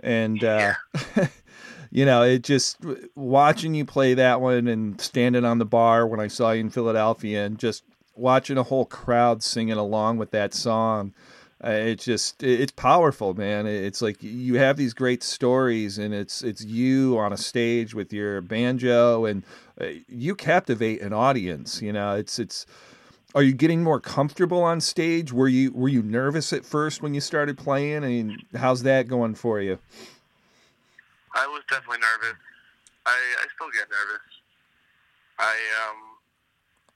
and 0.00 0.42
uh, 0.42 0.74
you 1.92 2.04
know, 2.04 2.22
it 2.22 2.42
just 2.42 2.78
watching 3.14 3.74
you 3.74 3.84
play 3.84 4.14
that 4.14 4.40
one 4.40 4.66
and 4.66 5.00
standing 5.00 5.44
on 5.44 5.58
the 5.58 5.64
bar 5.64 6.04
when 6.04 6.18
I 6.18 6.26
saw 6.26 6.50
you 6.50 6.60
in 6.60 6.70
Philadelphia 6.70 7.46
and 7.46 7.56
just 7.56 7.84
watching 8.16 8.58
a 8.58 8.64
whole 8.64 8.84
crowd 8.84 9.44
singing 9.44 9.76
along 9.76 10.16
with 10.18 10.32
that 10.32 10.52
song. 10.52 11.14
It's 11.60 12.04
just 12.04 12.40
it's 12.42 12.70
powerful, 12.70 13.34
man. 13.34 13.66
It's 13.66 14.00
like 14.00 14.22
you 14.22 14.54
have 14.58 14.76
these 14.76 14.94
great 14.94 15.24
stories, 15.24 15.98
and 15.98 16.14
it's 16.14 16.42
it's 16.42 16.64
you 16.64 17.18
on 17.18 17.32
a 17.32 17.36
stage 17.36 17.94
with 17.94 18.12
your 18.12 18.40
banjo, 18.40 19.24
and 19.24 19.42
uh, 19.80 19.86
you 20.08 20.36
captivate 20.36 21.02
an 21.02 21.12
audience. 21.12 21.82
You 21.82 21.92
know, 21.92 22.14
it's 22.14 22.38
it's. 22.38 22.64
Are 23.34 23.42
you 23.42 23.52
getting 23.52 23.82
more 23.82 24.00
comfortable 24.00 24.62
on 24.62 24.80
stage? 24.80 25.32
Were 25.32 25.48
you 25.48 25.72
were 25.72 25.88
you 25.88 26.02
nervous 26.02 26.52
at 26.52 26.64
first 26.64 27.02
when 27.02 27.12
you 27.12 27.20
started 27.20 27.58
playing? 27.58 28.04
I 28.04 28.08
mean, 28.08 28.38
how's 28.54 28.84
that 28.84 29.08
going 29.08 29.34
for 29.34 29.60
you? 29.60 29.78
I 31.34 31.46
was 31.48 31.62
definitely 31.68 31.98
nervous. 31.98 32.38
I, 33.04 33.10
I 33.10 33.44
still 33.54 33.70
get 33.74 33.90
nervous. 33.90 34.26
I 35.38 35.54
um 35.90 35.98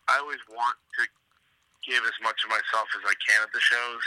I 0.09 0.19
always 0.19 0.41
want 0.49 0.77
to 0.99 1.07
give 1.83 2.05
as 2.05 2.17
much 2.23 2.39
of 2.45 2.51
myself 2.51 2.87
as 2.95 3.03
I 3.05 3.15
can 3.27 3.43
at 3.43 3.53
the 3.53 3.61
shows 3.61 4.03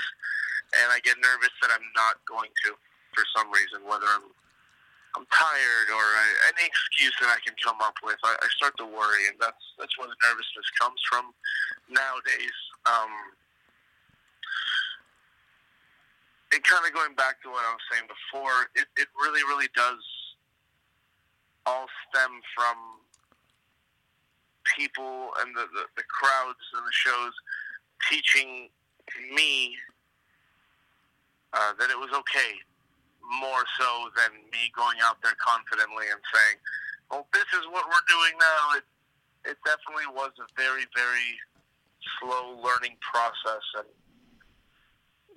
and 0.83 0.91
I 0.91 0.99
get 1.03 1.15
nervous 1.19 1.53
that 1.61 1.71
I'm 1.71 1.87
not 1.95 2.19
going 2.27 2.51
to 2.67 2.69
for 3.15 3.23
some 3.35 3.47
reason, 3.51 3.87
whether 3.87 4.07
I'm 4.11 4.27
I'm 5.15 5.23
tired 5.31 5.87
or 5.95 6.03
I, 6.03 6.27
any 6.51 6.67
excuse 6.67 7.15
that 7.23 7.31
I 7.31 7.39
can 7.39 7.55
come 7.63 7.79
up 7.79 7.95
with. 8.03 8.19
I, 8.27 8.35
I 8.35 8.47
start 8.59 8.75
to 8.83 8.85
worry, 8.85 9.31
and 9.31 9.39
that's 9.39 9.63
that's 9.79 9.95
where 9.95 10.11
the 10.11 10.19
nervousness 10.27 10.67
comes 10.75 10.99
from 11.07 11.31
nowadays. 11.87 12.57
Um, 12.83 13.13
and 16.51 16.63
kind 16.63 16.83
of 16.83 16.91
going 16.91 17.15
back 17.15 17.41
to 17.43 17.49
what 17.49 17.63
I 17.63 17.71
was 17.71 17.85
saying 17.91 18.07
before, 18.07 18.71
it, 18.75 18.87
it 18.99 19.07
really, 19.19 19.43
really 19.43 19.71
does 19.75 20.03
all 21.65 21.87
stem 22.07 22.31
from 22.55 22.77
people 24.75 25.31
and 25.41 25.55
the, 25.55 25.67
the, 25.73 25.83
the 25.97 26.03
crowds 26.07 26.63
and 26.75 26.83
the 26.85 26.95
shows 26.95 27.33
teaching 28.09 28.69
me 29.33 29.75
uh, 31.55 31.71
that 31.79 31.89
it 31.89 31.95
was 31.95 32.11
okay, 32.11 32.59
more 33.39 33.63
so 33.79 34.11
than 34.19 34.35
me 34.51 34.67
going 34.75 34.99
out 35.01 35.17
there 35.23 35.35
confidently 35.39 36.11
and 36.11 36.19
saying, 36.29 36.57
"Well, 37.09 37.25
this 37.31 37.47
is 37.55 37.63
what 37.71 37.87
we're 37.87 38.07
doing 38.11 38.35
now." 38.37 38.75
It 38.77 38.85
it 39.55 39.57
definitely 39.63 40.11
was 40.11 40.35
a 40.37 40.47
very 40.59 40.85
very 40.91 41.31
slow 42.19 42.59
learning 42.59 42.99
process, 42.99 43.63
and 43.79 43.89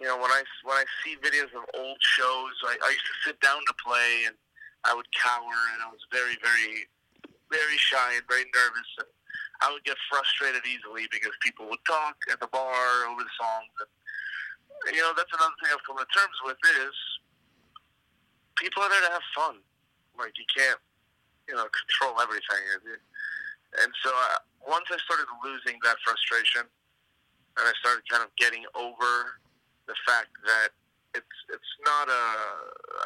you 0.03 0.07
know 0.11 0.19
when 0.19 0.31
I 0.35 0.43
when 0.67 0.77
I 0.77 0.85
see 1.07 1.15
videos 1.23 1.55
of 1.55 1.65
old 1.79 2.03
shows, 2.03 2.55
I, 2.67 2.75
I 2.83 2.91
used 2.91 3.09
to 3.09 3.17
sit 3.31 3.41
down 3.41 3.63
to 3.65 3.75
play 3.79 4.27
and 4.27 4.35
I 4.85 4.95
would 4.95 5.09
cower, 5.15 5.59
and 5.75 5.87
I 5.87 5.89
was 5.89 6.03
very 6.11 6.35
very 6.43 6.91
very 7.49 7.79
shy 7.79 8.19
and 8.19 8.27
very 8.29 8.45
nervous, 8.53 8.91
and 8.99 9.11
I 9.63 9.73
would 9.73 9.87
get 9.87 9.97
frustrated 10.11 10.67
easily 10.67 11.07
because 11.15 11.33
people 11.41 11.71
would 11.71 11.83
talk 11.87 12.19
at 12.31 12.43
the 12.43 12.51
bar 12.51 13.07
over 13.07 13.23
the 13.23 13.37
songs 13.39 13.73
and 13.81 13.91
you 14.87 15.03
know, 15.03 15.13
that's 15.17 15.33
another 15.35 15.55
thing 15.59 15.71
I've 15.75 15.85
come 15.85 15.99
to 15.99 16.09
terms 16.15 16.39
with 16.47 16.61
is 16.87 16.95
people 18.57 18.83
are 18.83 18.91
there 18.91 19.05
to 19.07 19.13
have 19.15 19.27
fun. 19.35 19.57
Like 20.19 20.35
you 20.39 20.47
can't, 20.51 20.81
you 21.47 21.55
know, 21.55 21.67
control 21.81 22.21
everything. 22.23 22.63
And 23.83 23.91
so 24.03 24.11
uh, 24.11 24.39
once 24.67 24.87
I 24.91 24.99
started 25.05 25.29
losing 25.45 25.79
that 25.85 25.99
frustration, 26.03 26.67
and 27.59 27.65
I 27.67 27.75
started 27.83 28.07
kind 28.07 28.23
of 28.23 28.31
getting 28.39 28.63
over 28.79 29.43
the 29.91 29.99
fact 30.07 30.31
that 30.47 30.71
it's 31.15 31.39
it's 31.51 31.73
not 31.83 32.07
a 32.07 32.25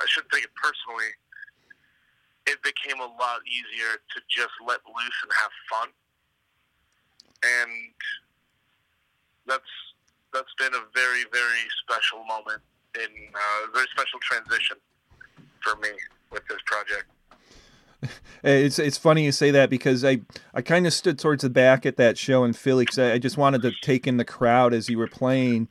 I 0.02 0.05
shouldn't 0.07 0.33
take 0.33 0.45
it 0.45 0.55
personally. 0.57 1.12
It 2.45 2.59
became 2.61 2.99
a 3.00 3.07
lot 3.07 3.41
easier 3.47 3.97
to 3.97 4.19
just 4.29 4.52
let 4.67 4.83
loose 4.85 5.19
and 5.23 5.33
have 5.41 5.55
fun, 5.71 5.88
and 7.43 7.71
that's 9.47 9.73
that's 10.33 10.55
been 10.59 10.75
a 10.75 10.85
very 10.95 11.25
very 11.33 11.65
special 11.85 12.25
moment 12.25 12.62
in 12.95 13.11
uh, 13.35 13.69
a 13.69 13.73
very 13.73 13.87
special 13.93 14.19
transition 14.21 14.77
for 15.61 15.77
me 15.81 15.91
with 16.31 16.47
this 16.49 16.59
project. 16.67 17.05
It's 18.45 18.81
it's 18.81 18.99
funny 18.99 19.25
you 19.25 19.31
say 19.31 19.53
that 19.53 19.71
because 19.71 20.05
I, 20.05 20.23
I 20.53 20.62
kind 20.62 20.85
of 20.89 20.93
stood 20.93 21.17
towards 21.17 21.43
the 21.43 21.51
back 21.51 21.87
at 21.87 21.97
that 21.99 22.19
show 22.19 22.43
in 22.43 22.55
Philly 22.55 22.85
because 22.85 22.99
I, 22.99 23.12
I, 23.12 23.19
just 23.19 23.37
wanted 23.37 23.62
to 23.62 23.71
take 23.83 24.09
in 24.09 24.17
the 24.17 24.25
crowd 24.25 24.75
as 24.75 24.89
you 24.89 24.99
were 24.99 25.07
playing, 25.07 25.69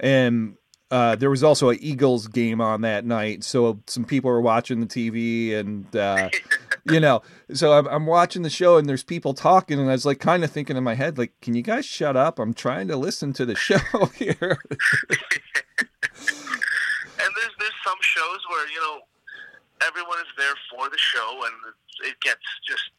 and 0.00 0.56
uh, 0.90 1.16
there 1.16 1.28
was 1.28 1.42
also 1.42 1.68
an 1.68 1.78
Eagles 1.80 2.26
game 2.28 2.62
on 2.62 2.80
that 2.80 3.04
night, 3.04 3.44
so 3.44 3.80
some 3.86 4.06
people 4.06 4.30
were 4.30 4.40
watching 4.40 4.80
the 4.80 4.86
TV, 4.86 5.54
and 5.54 5.94
uh, 5.94 6.30
you 6.86 7.00
know, 7.00 7.22
so 7.52 7.72
I'm, 7.72 7.86
I'm, 7.86 8.06
watching 8.06 8.42
the 8.42 8.50
show 8.50 8.76
and 8.76 8.88
there's 8.88 9.02
people 9.02 9.32
talking, 9.32 9.80
and 9.80 9.88
I 9.88 9.92
was 9.92 10.04
like, 10.04 10.20
kind 10.20 10.44
of 10.44 10.50
thinking 10.50 10.76
in 10.76 10.84
my 10.84 10.94
head, 10.94 11.16
like, 11.16 11.32
can 11.40 11.54
you 11.54 11.62
guys 11.62 11.86
shut 11.86 12.16
up? 12.16 12.38
I'm 12.38 12.52
trying 12.52 12.88
to 12.88 12.96
listen 12.96 13.32
to 13.34 13.46
the 13.46 13.54
show 13.68 13.78
here. 14.16 14.36
and 14.38 14.58
there's 17.36 17.54
there's 17.58 17.80
some 17.84 17.98
shows 18.00 18.40
where 18.50 18.68
you 18.68 18.80
know 18.80 19.00
everyone 19.86 20.18
is 20.18 20.32
there 20.36 20.54
for 20.70 20.90
the 20.90 20.98
show, 20.98 21.40
and 21.44 21.74
it 22.10 22.20
gets 22.20 22.44
just 22.68 22.90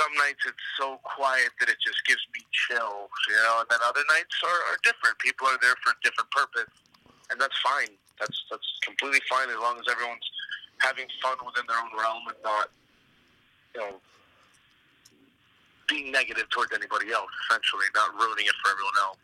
some 0.00 0.12
nights 0.18 0.42
it's 0.48 0.66
so 0.80 0.98
quiet 1.04 1.50
that 1.60 1.68
it 1.68 1.76
just 1.84 2.00
gives 2.06 2.24
me 2.34 2.40
chills, 2.52 3.12
you 3.28 3.36
know. 3.46 3.60
And 3.60 3.68
then 3.70 3.78
other 3.86 4.02
nights 4.10 4.34
are, 4.42 4.60
are 4.72 4.78
different. 4.82 5.18
People 5.20 5.46
are 5.46 5.58
there 5.60 5.76
for 5.84 5.92
a 5.92 5.98
different 6.02 6.30
purpose, 6.32 6.72
and 7.30 7.40
that's 7.40 7.56
fine. 7.60 7.94
That's 8.18 8.36
that's 8.50 8.70
completely 8.82 9.20
fine 9.28 9.52
as 9.52 9.60
long 9.60 9.76
as 9.76 9.84
everyone's 9.90 10.24
having 10.86 11.06
fun 11.22 11.36
within 11.44 11.64
their 11.66 11.78
own 11.78 11.90
realm 11.98 12.22
and 12.28 12.36
not, 12.44 12.70
you 13.74 13.80
know, 13.80 13.96
being 15.88 16.12
negative 16.12 16.48
towards 16.50 16.72
anybody 16.72 17.12
else. 17.12 17.30
Essentially, 17.48 17.86
not 17.94 18.14
ruining 18.14 18.46
it 18.46 18.54
for 18.62 18.70
everyone 18.70 18.94
else. 19.02 19.18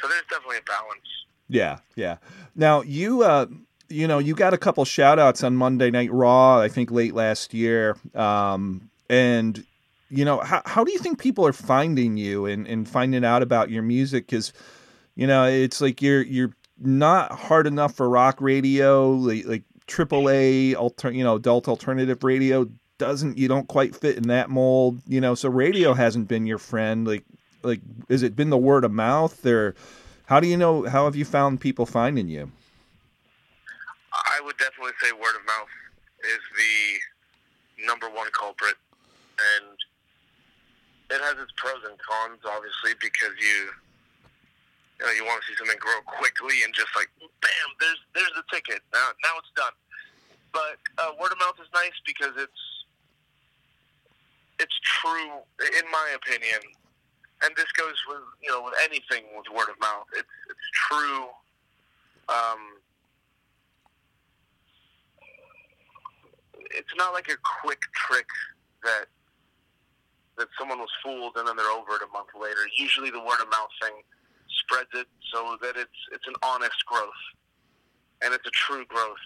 So 0.00 0.08
there's 0.08 0.22
definitely 0.30 0.58
a 0.58 0.62
balance. 0.62 1.08
Yeah, 1.48 1.78
yeah. 1.96 2.16
Now 2.54 2.82
you, 2.82 3.22
uh, 3.22 3.46
you 3.88 4.06
know, 4.06 4.18
you 4.18 4.34
got 4.34 4.54
a 4.54 4.58
couple 4.58 4.84
shout 4.84 5.18
outs 5.18 5.42
on 5.42 5.56
Monday 5.56 5.90
Night 5.90 6.12
Raw. 6.12 6.60
I 6.60 6.68
think 6.68 6.90
late 6.90 7.14
last 7.14 7.52
year, 7.52 7.96
um, 8.14 8.90
and 9.08 9.64
you 10.08 10.24
know, 10.24 10.38
how 10.38 10.62
how 10.64 10.84
do 10.84 10.92
you 10.92 10.98
think 10.98 11.18
people 11.18 11.46
are 11.46 11.52
finding 11.52 12.16
you 12.16 12.46
and 12.46 12.66
and 12.66 12.88
finding 12.88 13.24
out 13.24 13.42
about 13.42 13.70
your 13.70 13.82
music? 13.82 14.26
Because 14.26 14.52
you 15.16 15.26
know, 15.26 15.44
it's 15.44 15.80
like 15.80 16.00
you're 16.00 16.22
you're 16.22 16.54
not 16.78 17.32
hard 17.32 17.66
enough 17.66 17.94
for 17.94 18.08
rock 18.08 18.40
radio. 18.40 19.10
Like, 19.10 19.46
like 19.46 19.62
AAA, 19.90 20.76
alter, 20.76 21.10
you 21.10 21.24
know, 21.24 21.34
adult 21.34 21.68
alternative 21.68 22.22
radio 22.24 22.68
doesn't 22.98 23.38
you 23.38 23.48
don't 23.48 23.66
quite 23.66 23.96
fit 23.96 24.16
in 24.16 24.28
that 24.28 24.50
mold, 24.50 25.00
you 25.06 25.20
know. 25.20 25.34
So 25.34 25.48
radio 25.48 25.94
hasn't 25.94 26.28
been 26.28 26.46
your 26.46 26.58
friend. 26.58 27.06
Like, 27.06 27.24
like 27.62 27.80
is 28.08 28.22
it 28.22 28.36
been 28.36 28.50
the 28.50 28.58
word 28.58 28.84
of 28.84 28.92
mouth, 28.92 29.44
or 29.44 29.74
how 30.26 30.38
do 30.38 30.46
you 30.46 30.56
know? 30.56 30.86
How 30.86 31.06
have 31.06 31.16
you 31.16 31.24
found 31.24 31.60
people 31.60 31.86
finding 31.86 32.28
you? 32.28 32.52
I 34.12 34.40
would 34.44 34.56
definitely 34.58 34.92
say 35.02 35.12
word 35.12 35.36
of 35.38 35.46
mouth 35.46 35.68
is 36.24 36.40
the 36.56 37.86
number 37.86 38.08
one 38.08 38.28
culprit, 38.38 38.76
and 39.56 39.76
it 41.10 41.20
has 41.22 41.42
its 41.42 41.52
pros 41.56 41.82
and 41.88 41.98
cons, 41.98 42.40
obviously, 42.44 42.92
because 43.00 43.32
you 43.40 43.70
you 45.00 45.06
know, 45.06 45.12
you 45.16 45.24
want 45.24 45.40
to 45.40 45.46
see 45.48 45.56
something 45.56 45.80
grow 45.80 45.96
quickly 46.04 46.60
and 46.60 46.76
just 46.76 46.92
like, 46.92 47.08
bam, 47.18 47.68
there's 47.80 48.00
there's 48.12 48.34
the 48.36 48.44
ticket. 48.52 48.84
Now 48.92 49.16
now 49.24 49.34
it's 49.40 49.48
done. 49.56 49.72
But 50.52 50.76
uh, 51.00 51.16
word 51.16 51.32
of 51.32 51.40
mouth 51.40 51.56
is 51.56 51.72
nice 51.72 51.96
because 52.04 52.36
it's 52.36 52.62
it's 54.60 54.76
true, 55.00 55.40
in 55.64 55.86
my 55.88 56.12
opinion. 56.12 56.60
And 57.40 57.56
this 57.56 57.72
goes 57.72 57.96
with 58.12 58.20
you 58.44 58.52
know 58.52 58.60
with 58.60 58.76
anything 58.84 59.24
with 59.32 59.48
word 59.48 59.72
of 59.72 59.80
mouth. 59.80 60.04
It's 60.12 60.36
it's 60.52 60.68
true. 60.92 61.32
Um, 62.28 62.76
it's 66.76 66.92
not 67.00 67.16
like 67.16 67.32
a 67.32 67.40
quick 67.64 67.80
trick 67.96 68.28
that 68.84 69.08
that 70.36 70.48
someone 70.60 70.78
was 70.78 70.92
fooled 71.02 71.36
and 71.40 71.48
then 71.48 71.56
they're 71.56 71.72
over 71.72 71.96
it 71.96 72.04
a 72.04 72.12
month 72.12 72.36
later. 72.36 72.68
Usually, 72.76 73.08
the 73.08 73.24
word 73.24 73.40
of 73.40 73.48
mouth 73.48 73.72
thing 73.80 74.04
spreads 74.70 74.90
it 74.94 75.06
so 75.32 75.56
that 75.62 75.76
it's 75.76 76.00
it's 76.12 76.26
an 76.26 76.34
honest 76.42 76.84
growth. 76.86 77.22
And 78.22 78.34
it's 78.34 78.46
a 78.46 78.50
true 78.50 78.84
growth, 78.86 79.24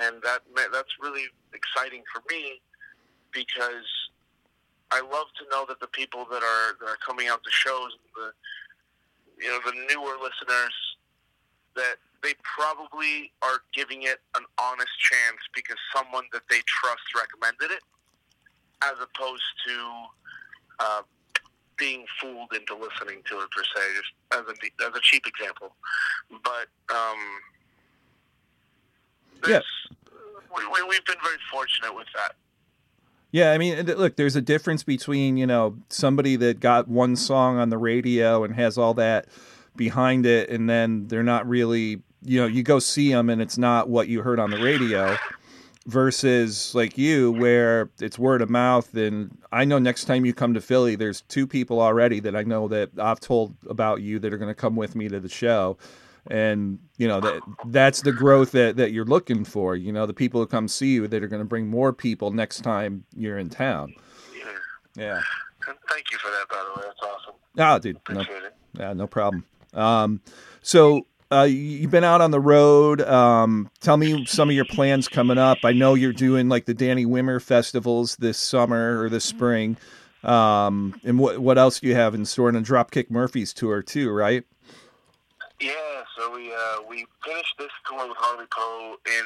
and 0.00 0.16
that 0.22 0.40
that's 0.72 0.94
really 1.00 1.28
exciting 1.52 2.02
for 2.12 2.22
me 2.30 2.60
because 3.30 3.84
I 4.90 5.00
love 5.00 5.26
to 5.38 5.44
know 5.50 5.66
that 5.68 5.80
the 5.80 5.88
people 5.88 6.26
that 6.30 6.42
are 6.42 6.76
that 6.80 6.88
are 6.88 6.98
coming 7.06 7.28
out 7.28 7.44
to 7.44 7.50
shows, 7.50 7.92
the 8.16 8.32
you 9.44 9.50
know 9.50 9.60
the 9.64 9.76
newer 9.92 10.16
listeners, 10.16 10.74
that 11.74 11.96
they 12.22 12.32
probably 12.40 13.32
are 13.42 13.60
giving 13.74 14.04
it 14.04 14.18
an 14.34 14.44
honest 14.58 14.96
chance 14.98 15.44
because 15.54 15.76
someone 15.94 16.24
that 16.32 16.42
they 16.48 16.60
trust 16.64 17.04
recommended 17.14 17.70
it, 17.76 17.84
as 18.82 18.96
opposed 18.96 19.44
to 19.66 19.76
uh, 20.80 21.02
being 21.78 22.04
fooled 22.20 22.52
into 22.54 22.74
listening 22.74 23.22
to 23.30 23.40
it 23.40 23.50
per 23.50 23.62
se, 23.62 23.82
just 23.96 24.12
as 24.32 24.40
a 24.40 24.86
as 24.86 24.96
a 24.96 25.00
cheap 25.02 25.26
example. 25.26 25.74
But 26.42 26.68
um, 26.94 27.18
yeah. 29.46 29.60
we, 30.56 30.64
we, 30.66 30.88
we've 30.88 31.04
been 31.04 31.16
very 31.22 31.38
fortunate 31.50 31.94
with 31.94 32.06
that. 32.14 32.34
Yeah, 33.32 33.52
I 33.52 33.58
mean, 33.58 33.84
look, 33.84 34.16
there's 34.16 34.36
a 34.36 34.40
difference 34.40 34.82
between 34.82 35.36
you 35.36 35.46
know 35.46 35.76
somebody 35.88 36.36
that 36.36 36.60
got 36.60 36.88
one 36.88 37.16
song 37.16 37.58
on 37.58 37.70
the 37.70 37.78
radio 37.78 38.44
and 38.44 38.54
has 38.54 38.78
all 38.78 38.94
that 38.94 39.26
behind 39.76 40.26
it, 40.26 40.48
and 40.48 40.68
then 40.68 41.06
they're 41.08 41.22
not 41.22 41.46
really, 41.46 42.02
you 42.24 42.40
know, 42.40 42.46
you 42.46 42.62
go 42.62 42.78
see 42.78 43.10
them 43.12 43.28
and 43.28 43.42
it's 43.42 43.58
not 43.58 43.88
what 43.88 44.08
you 44.08 44.22
heard 44.22 44.38
on 44.40 44.50
the 44.50 44.58
radio, 44.58 45.16
versus 45.86 46.74
like 46.74 46.98
you 46.98 47.32
where 47.32 47.90
it's 48.00 48.18
word 48.18 48.42
of 48.42 48.50
mouth. 48.50 48.94
And 48.94 49.36
I 49.52 49.64
know 49.64 49.78
next 49.78 50.04
time 50.04 50.26
you 50.26 50.34
come 50.34 50.54
to 50.54 50.60
Philly, 50.60 50.96
there's 50.96 51.22
two 51.22 51.46
people 51.46 51.80
already 51.80 52.20
that 52.20 52.36
I 52.36 52.42
know 52.42 52.68
that 52.68 52.90
I've 52.98 53.20
told 53.20 53.56
about 53.68 54.02
you 54.02 54.18
that 54.18 54.32
are 54.32 54.38
going 54.38 54.50
to 54.50 54.54
come 54.54 54.76
with 54.76 54.94
me 54.94 55.08
to 55.08 55.20
the 55.20 55.28
show. 55.28 55.78
And 56.28 56.80
you 56.98 57.06
know 57.06 57.20
that 57.20 57.40
that's 57.66 58.02
the 58.02 58.10
growth 58.10 58.50
that, 58.50 58.76
that 58.78 58.90
you're 58.90 59.04
looking 59.04 59.44
for 59.44 59.76
you 59.76 59.92
know 59.92 60.06
the 60.06 60.12
people 60.12 60.40
who 60.40 60.48
come 60.48 60.66
see 60.66 60.94
you 60.94 61.06
that 61.06 61.22
are 61.22 61.28
going 61.28 61.40
to 61.40 61.46
bring 61.46 61.68
more 61.68 61.92
people 61.92 62.32
next 62.32 62.62
time 62.62 63.04
you're 63.14 63.38
in 63.38 63.48
town. 63.48 63.94
Yeah. 64.96 65.04
Yeah 65.04 65.20
thank 65.88 66.10
you 66.10 66.18
for 66.18 66.30
that 66.30 66.48
by 66.48 66.62
the 66.64 66.80
way. 66.80 66.86
That's 66.86 67.00
awesome. 67.00 67.34
Ah 67.58 67.78
dude 67.78 68.00
no, 68.10 68.24
yeah 68.76 68.92
no 68.92 69.06
problem. 69.06 69.44
Um, 69.74 70.20
so 70.62 71.06
uh, 71.40 71.44
you've 71.44 71.90
been 71.90 72.04
out 72.04 72.20
on 72.20 72.30
the 72.30 72.40
road. 72.40 73.02
Um, 73.02 73.70
tell 73.80 73.96
me 73.96 74.24
some 74.26 74.48
of 74.48 74.54
your 74.54 74.64
plans 74.64 75.08
coming 75.08 75.38
up. 75.38 75.58
I 75.64 75.72
know 75.72 75.94
you're 75.94 76.12
doing 76.12 76.48
like 76.48 76.66
the 76.66 76.74
Danny 76.74 77.04
Wimmer 77.04 77.42
festivals 77.42 78.16
this 78.16 78.38
summer 78.38 79.02
or 79.02 79.08
this 79.08 79.24
spring. 79.24 79.76
Um, 80.22 80.98
and 81.04 81.18
what 81.18 81.38
what 81.38 81.58
else 81.58 81.80
do 81.80 81.86
you 81.86 81.94
have 81.94 82.14
in 82.14 82.24
store? 82.24 82.48
And 82.48 82.56
a 82.56 82.60
Dropkick 82.60 83.10
Murphys 83.10 83.52
tour 83.52 83.82
too, 83.82 84.10
right? 84.10 84.44
Yeah, 85.60 85.72
so 86.16 86.34
we 86.34 86.52
uh, 86.52 86.82
we 86.88 87.06
finished 87.24 87.54
this 87.58 87.70
tour 87.88 88.08
with 88.08 88.16
Harley 88.18 88.46
Poe 88.50 88.96
in 89.06 89.24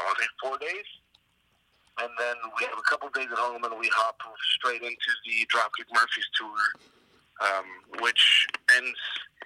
I 0.00 0.04
want 0.04 0.18
to 0.18 0.22
say 0.22 0.28
four 0.42 0.58
days, 0.58 0.88
and 2.00 2.10
then 2.18 2.36
we 2.58 2.64
have 2.66 2.78
a 2.78 2.82
couple 2.82 3.08
days 3.10 3.28
at 3.30 3.38
home, 3.38 3.64
and 3.64 3.78
we 3.78 3.88
hop 3.88 4.20
straight 4.58 4.82
into 4.82 5.10
the 5.24 5.46
Dropkick 5.46 5.88
Murphys 5.94 6.28
tour, 6.38 6.56
um, 7.40 7.66
which 8.00 8.46
ends 8.76 8.98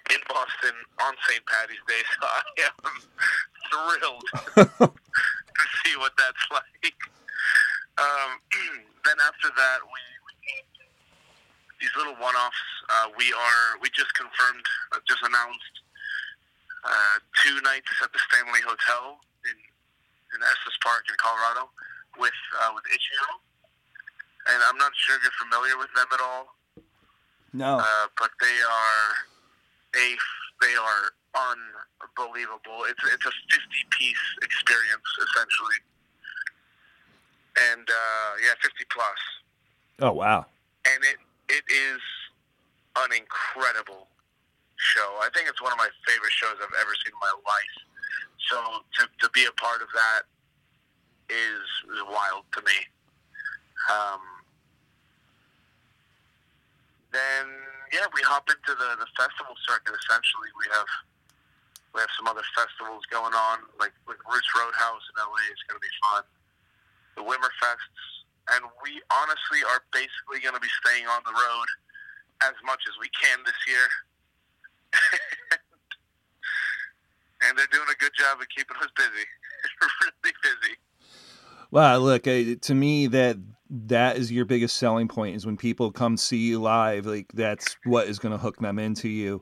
in 0.09 0.21
Boston 0.27 0.75
on 1.01 1.13
St. 1.27 1.43
Patty's 1.45 1.83
Day. 1.87 2.03
So 2.19 2.25
I 2.25 2.41
am 2.67 2.93
thrilled 3.69 4.27
to 4.91 5.63
see 5.83 5.95
what 5.97 6.13
that's 6.17 6.45
like. 6.51 6.99
Um, 7.99 8.31
then 9.05 9.17
after 9.23 9.49
that, 9.55 9.79
we, 9.83 10.01
we 10.25 10.33
these 11.79 11.93
little 11.95 12.15
one-offs. 12.19 12.65
Uh, 12.89 13.07
we 13.15 13.31
are 13.31 13.79
we 13.81 13.87
just 13.95 14.11
confirmed, 14.15 14.65
uh, 14.91 14.99
just 15.07 15.23
announced 15.23 15.75
uh, 16.83 17.17
two 17.43 17.61
nights 17.61 17.91
at 18.03 18.11
the 18.11 18.19
Stanley 18.27 18.61
Hotel 18.63 19.19
in 19.47 19.57
in 20.35 20.39
Estes 20.43 20.77
Park 20.83 21.05
in 21.07 21.15
Colorado 21.17 21.69
with 22.19 22.35
uh, 22.59 22.71
with 22.75 22.83
Itchy-O. 22.91 23.39
And 24.49 24.59
I'm 24.65 24.77
not 24.77 24.91
sure 24.95 25.15
if 25.15 25.23
you're 25.23 25.39
familiar 25.39 25.77
with 25.77 25.91
them 25.93 26.09
at 26.11 26.21
all. 26.21 26.58
No. 27.53 27.77
Uh, 27.79 28.07
but 28.17 28.31
they 28.41 28.57
are 28.61 29.09
a 29.95 30.07
they 30.61 30.75
are 30.75 31.03
unbelievable. 31.33 32.85
It's 32.89 33.03
it's 33.13 33.25
a 33.25 33.31
50 33.31 33.59
piece 33.97 34.25
experience 34.41 35.09
essentially. 35.17 35.79
And 37.73 37.89
uh, 37.89 38.31
yeah, 38.43 38.53
50 38.61 38.85
plus. 38.91 39.19
Oh 40.01 40.13
wow. 40.13 40.45
And 40.85 41.03
it 41.03 41.17
it 41.49 41.63
is 41.71 42.01
an 42.97 43.11
incredible 43.15 44.07
show. 44.77 45.19
I 45.21 45.29
think 45.33 45.49
it's 45.49 45.61
one 45.61 45.71
of 45.71 45.77
my 45.77 45.89
favorite 46.07 46.31
shows 46.31 46.55
I've 46.61 46.77
ever 46.79 46.93
seen 47.03 47.13
in 47.13 47.21
my 47.21 47.35
life. 47.43 47.75
So 48.49 48.57
to, 48.97 49.01
to 49.05 49.27
be 49.31 49.45
a 49.45 49.53
part 49.59 49.81
of 49.81 49.89
that 49.93 50.23
is, 51.29 51.65
is 51.93 52.01
wild 52.07 52.47
to 52.53 52.61
me. 52.63 52.79
Um, 53.91 54.21
then 57.11 57.45
yeah, 57.93 58.05
we 58.13 58.21
hop 58.21 58.45
into 58.49 58.73
the, 58.77 58.89
the 59.01 59.09
festival 59.17 59.57
circuit. 59.65 59.93
Essentially, 59.97 60.49
we 60.53 60.65
have 60.73 60.89
we 61.93 62.01
have 62.05 62.13
some 62.13 62.29
other 62.29 62.45
festivals 62.53 63.01
going 63.09 63.33
on, 63.33 63.65
like 63.81 63.93
like 64.05 64.21
Roots 64.29 64.49
Roadhouse 64.53 65.05
in 65.09 65.17
LA 65.17 65.41
is 65.49 65.61
going 65.65 65.77
to 65.77 65.85
be 65.85 65.93
fun. 66.05 66.23
The 67.17 67.23
Wimmer 67.25 67.49
Fests, 67.57 68.05
and 68.53 68.61
we 68.85 69.01
honestly 69.09 69.65
are 69.73 69.81
basically 69.89 70.39
going 70.45 70.53
to 70.53 70.61
be 70.61 70.71
staying 70.85 71.09
on 71.09 71.25
the 71.25 71.33
road 71.33 71.69
as 72.45 72.55
much 72.63 72.85
as 72.87 72.95
we 73.01 73.09
can 73.11 73.41
this 73.43 73.57
year. 73.65 73.87
and 77.43 77.57
they're 77.57 77.73
doing 77.73 77.89
a 77.89 77.99
good 77.99 78.13
job 78.15 78.39
of 78.39 78.47
keeping 78.53 78.77
us 78.79 78.93
busy. 78.95 79.25
really 80.01 80.33
busy. 80.39 80.75
Wow, 81.71 81.97
look, 81.97 82.27
uh, 82.27 82.55
to 82.61 82.73
me 82.73 83.07
that 83.07 83.37
that 83.69 84.17
is 84.17 84.31
your 84.31 84.45
biggest 84.45 84.77
selling 84.77 85.07
point 85.07 85.35
is 85.35 85.45
when 85.45 85.57
people 85.57 85.91
come 85.91 86.17
see 86.17 86.37
you 86.37 86.59
live. 86.59 87.05
Like 87.05 87.31
that's 87.33 87.77
what 87.85 88.07
is 88.07 88.19
going 88.19 88.31
to 88.31 88.37
hook 88.37 88.57
them 88.57 88.79
into 88.79 89.07
you. 89.07 89.41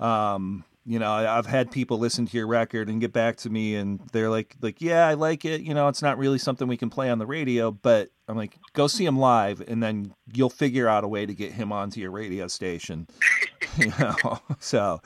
Um, 0.00 0.64
you 0.88 1.00
know, 1.00 1.10
I've 1.10 1.46
had 1.46 1.72
people 1.72 1.98
listen 1.98 2.26
to 2.26 2.36
your 2.36 2.46
record 2.46 2.88
and 2.88 3.00
get 3.00 3.12
back 3.12 3.36
to 3.38 3.50
me, 3.50 3.74
and 3.74 4.00
they're 4.12 4.30
like, 4.30 4.56
like, 4.62 4.80
yeah, 4.80 5.08
I 5.08 5.14
like 5.14 5.44
it. 5.44 5.62
You 5.62 5.74
know, 5.74 5.88
it's 5.88 6.00
not 6.00 6.16
really 6.16 6.38
something 6.38 6.68
we 6.68 6.76
can 6.76 6.90
play 6.90 7.10
on 7.10 7.18
the 7.18 7.26
radio, 7.26 7.72
but 7.72 8.10
I'm 8.28 8.36
like, 8.36 8.56
go 8.72 8.86
see 8.86 9.04
him 9.04 9.18
live, 9.18 9.60
and 9.66 9.82
then 9.82 10.14
you'll 10.32 10.48
figure 10.48 10.86
out 10.86 11.02
a 11.02 11.08
way 11.08 11.26
to 11.26 11.34
get 11.34 11.50
him 11.50 11.72
onto 11.72 12.00
your 12.00 12.12
radio 12.12 12.46
station. 12.46 13.08
you 13.76 13.92
know, 13.98 14.38
so, 14.60 15.02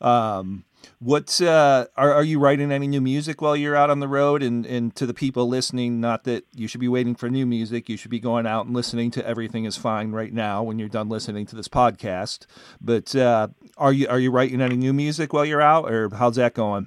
um, 0.00 0.64
What's 1.04 1.42
uh, 1.42 1.84
are 1.98 2.14
are 2.14 2.24
you 2.24 2.38
writing 2.38 2.72
any 2.72 2.86
new 2.86 3.02
music 3.02 3.42
while 3.42 3.54
you're 3.54 3.76
out 3.76 3.90
on 3.90 4.00
the 4.00 4.08
road? 4.08 4.42
And 4.42 4.64
and 4.64 4.96
to 4.96 5.04
the 5.04 5.12
people 5.12 5.46
listening, 5.46 6.00
not 6.00 6.24
that 6.24 6.46
you 6.54 6.66
should 6.66 6.80
be 6.80 6.88
waiting 6.88 7.14
for 7.14 7.28
new 7.28 7.44
music. 7.44 7.90
You 7.90 7.98
should 7.98 8.10
be 8.10 8.18
going 8.18 8.46
out 8.46 8.64
and 8.64 8.74
listening 8.74 9.10
to 9.10 9.26
"Everything 9.28 9.66
Is 9.66 9.76
Fine" 9.76 10.12
right 10.12 10.32
now 10.32 10.62
when 10.62 10.78
you're 10.78 10.88
done 10.88 11.10
listening 11.10 11.44
to 11.52 11.56
this 11.56 11.68
podcast. 11.68 12.46
But 12.80 13.14
uh, 13.14 13.48
are 13.76 13.92
you 13.92 14.08
are 14.08 14.18
you 14.18 14.30
writing 14.30 14.62
any 14.62 14.76
new 14.76 14.94
music 14.94 15.34
while 15.34 15.44
you're 15.44 15.60
out, 15.60 15.92
or 15.92 16.08
how's 16.08 16.36
that 16.36 16.54
going? 16.54 16.86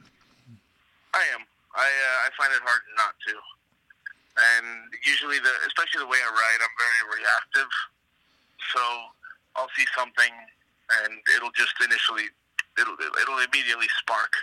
I 1.14 1.22
am. 1.36 1.46
I 1.76 1.86
uh, 1.86 2.26
I 2.26 2.30
find 2.36 2.52
it 2.52 2.62
hard 2.66 2.82
not 2.98 3.14
to. 3.28 3.34
And 4.58 4.94
usually, 5.06 5.38
the 5.38 5.52
especially 5.68 6.00
the 6.00 6.08
way 6.08 6.18
I 6.18 6.32
write, 6.34 6.58
I'm 6.58 6.74
very 6.74 7.22
reactive. 7.22 7.70
So 8.74 8.82
I'll 9.58 9.70
see 9.78 9.86
something, 9.96 10.34
and 11.06 11.14
it'll 11.36 11.54
just 11.54 11.76
initially 11.86 12.34
it'll 12.80 12.98
it'll 12.98 13.42
immediately 13.42 13.90
spark 14.02 14.34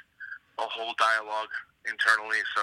a 0.59 0.67
whole 0.67 0.95
dialogue 0.99 1.51
internally. 1.89 2.43
So 2.55 2.63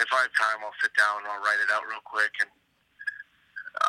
if 0.00 0.08
I 0.12 0.26
have 0.28 0.34
time, 0.34 0.60
I'll 0.64 0.80
sit 0.82 0.92
down 0.96 1.24
and 1.24 1.28
I'll 1.30 1.44
write 1.44 1.60
it 1.62 1.70
out 1.72 1.86
real 1.88 2.02
quick. 2.04 2.32
And 2.40 2.50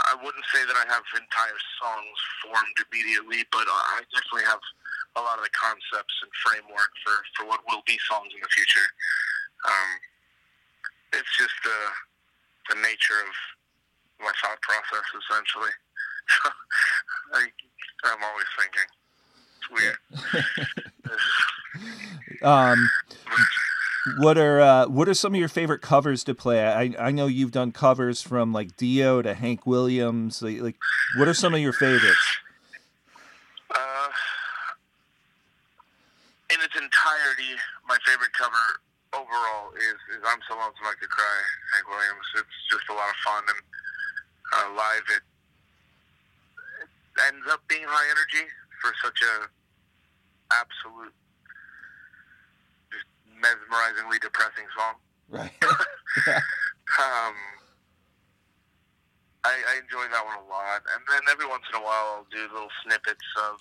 I 0.09 0.17
wouldn't 0.17 0.45
say 0.49 0.65
that 0.65 0.77
I 0.77 0.85
have 0.89 1.05
entire 1.13 1.61
songs 1.77 2.17
formed 2.41 2.77
immediately, 2.89 3.45
but 3.53 3.65
I 3.69 4.01
definitely 4.09 4.49
have 4.49 4.63
a 5.15 5.21
lot 5.21 5.37
of 5.39 5.45
the 5.45 5.53
concepts 5.53 6.15
and 6.23 6.31
framework 6.43 6.91
for 7.03 7.15
for 7.37 7.43
what 7.47 7.61
will 7.67 7.83
be 7.85 7.97
songs 8.07 8.31
in 8.33 8.41
the 8.41 8.51
future. 8.51 8.87
Um, 9.67 9.91
it's 11.21 11.33
just 11.37 11.55
the 11.63 11.79
the 12.73 12.77
nature 12.81 13.19
of 13.21 13.33
my 14.19 14.33
thought 14.41 14.61
process, 14.61 15.05
essentially. 15.13 15.73
I, 17.37 17.41
I'm 18.09 18.23
always 18.23 18.49
thinking. 18.57 18.89
Weird. 19.71 19.97
um, 22.43 22.89
what 24.19 24.37
are 24.37 24.61
uh, 24.61 24.87
what 24.87 25.09
are 25.09 25.13
some 25.13 25.33
of 25.33 25.39
your 25.39 25.49
favorite 25.49 25.81
covers 25.81 26.23
to 26.25 26.35
play? 26.35 26.65
I 26.65 26.93
I 26.99 27.11
know 27.11 27.27
you've 27.27 27.51
done 27.51 27.71
covers 27.71 28.21
from 28.21 28.53
like 28.53 28.77
Dio 28.77 29.21
to 29.21 29.33
Hank 29.33 29.65
Williams. 29.65 30.41
Like, 30.41 30.61
like 30.61 30.75
what 31.17 31.27
are 31.27 31.33
some 31.33 31.53
of 31.53 31.59
your 31.59 31.73
favorites? 31.73 32.37
Uh, 33.73 34.09
in 36.53 36.61
its 36.61 36.75
entirety, 36.75 37.57
my 37.87 37.97
favorite 38.05 38.33
cover 38.33 38.81
overall 39.13 39.73
is, 39.75 39.97
is 40.15 40.21
"I'm 40.25 40.39
So 40.47 40.55
Lonesome 40.55 40.85
I 40.85 40.93
Could 40.99 41.09
Cry." 41.09 41.37
Hank 41.73 41.87
Williams. 41.89 42.27
It's 42.37 42.57
just 42.71 42.87
a 42.89 42.93
lot 42.93 43.09
of 43.09 43.15
fun 43.25 43.43
and 43.49 43.61
uh, 44.53 44.69
live. 44.77 45.05
It, 45.09 45.23
it 46.83 46.89
ends 47.33 47.47
up 47.49 47.61
being 47.67 47.83
high 47.87 48.05
energy 48.11 48.45
for 48.81 48.93
such 49.03 49.19
a 49.21 49.49
absolute, 50.53 51.13
just 52.91 53.05
mesmerizingly 53.39 54.19
depressing 54.19 54.67
song. 54.77 54.95
Right. 55.29 55.51
um, 56.99 57.35
I, 59.55 59.63
I 59.71 59.73
enjoy 59.79 60.03
that 60.11 60.23
one 60.27 60.35
a 60.43 60.47
lot, 60.51 60.83
and 60.83 61.01
then 61.07 61.23
every 61.31 61.47
once 61.47 61.63
in 61.71 61.79
a 61.79 61.83
while 61.83 62.19
I'll 62.19 62.27
do 62.27 62.43
little 62.51 62.71
snippets 62.83 63.23
of 63.47 63.55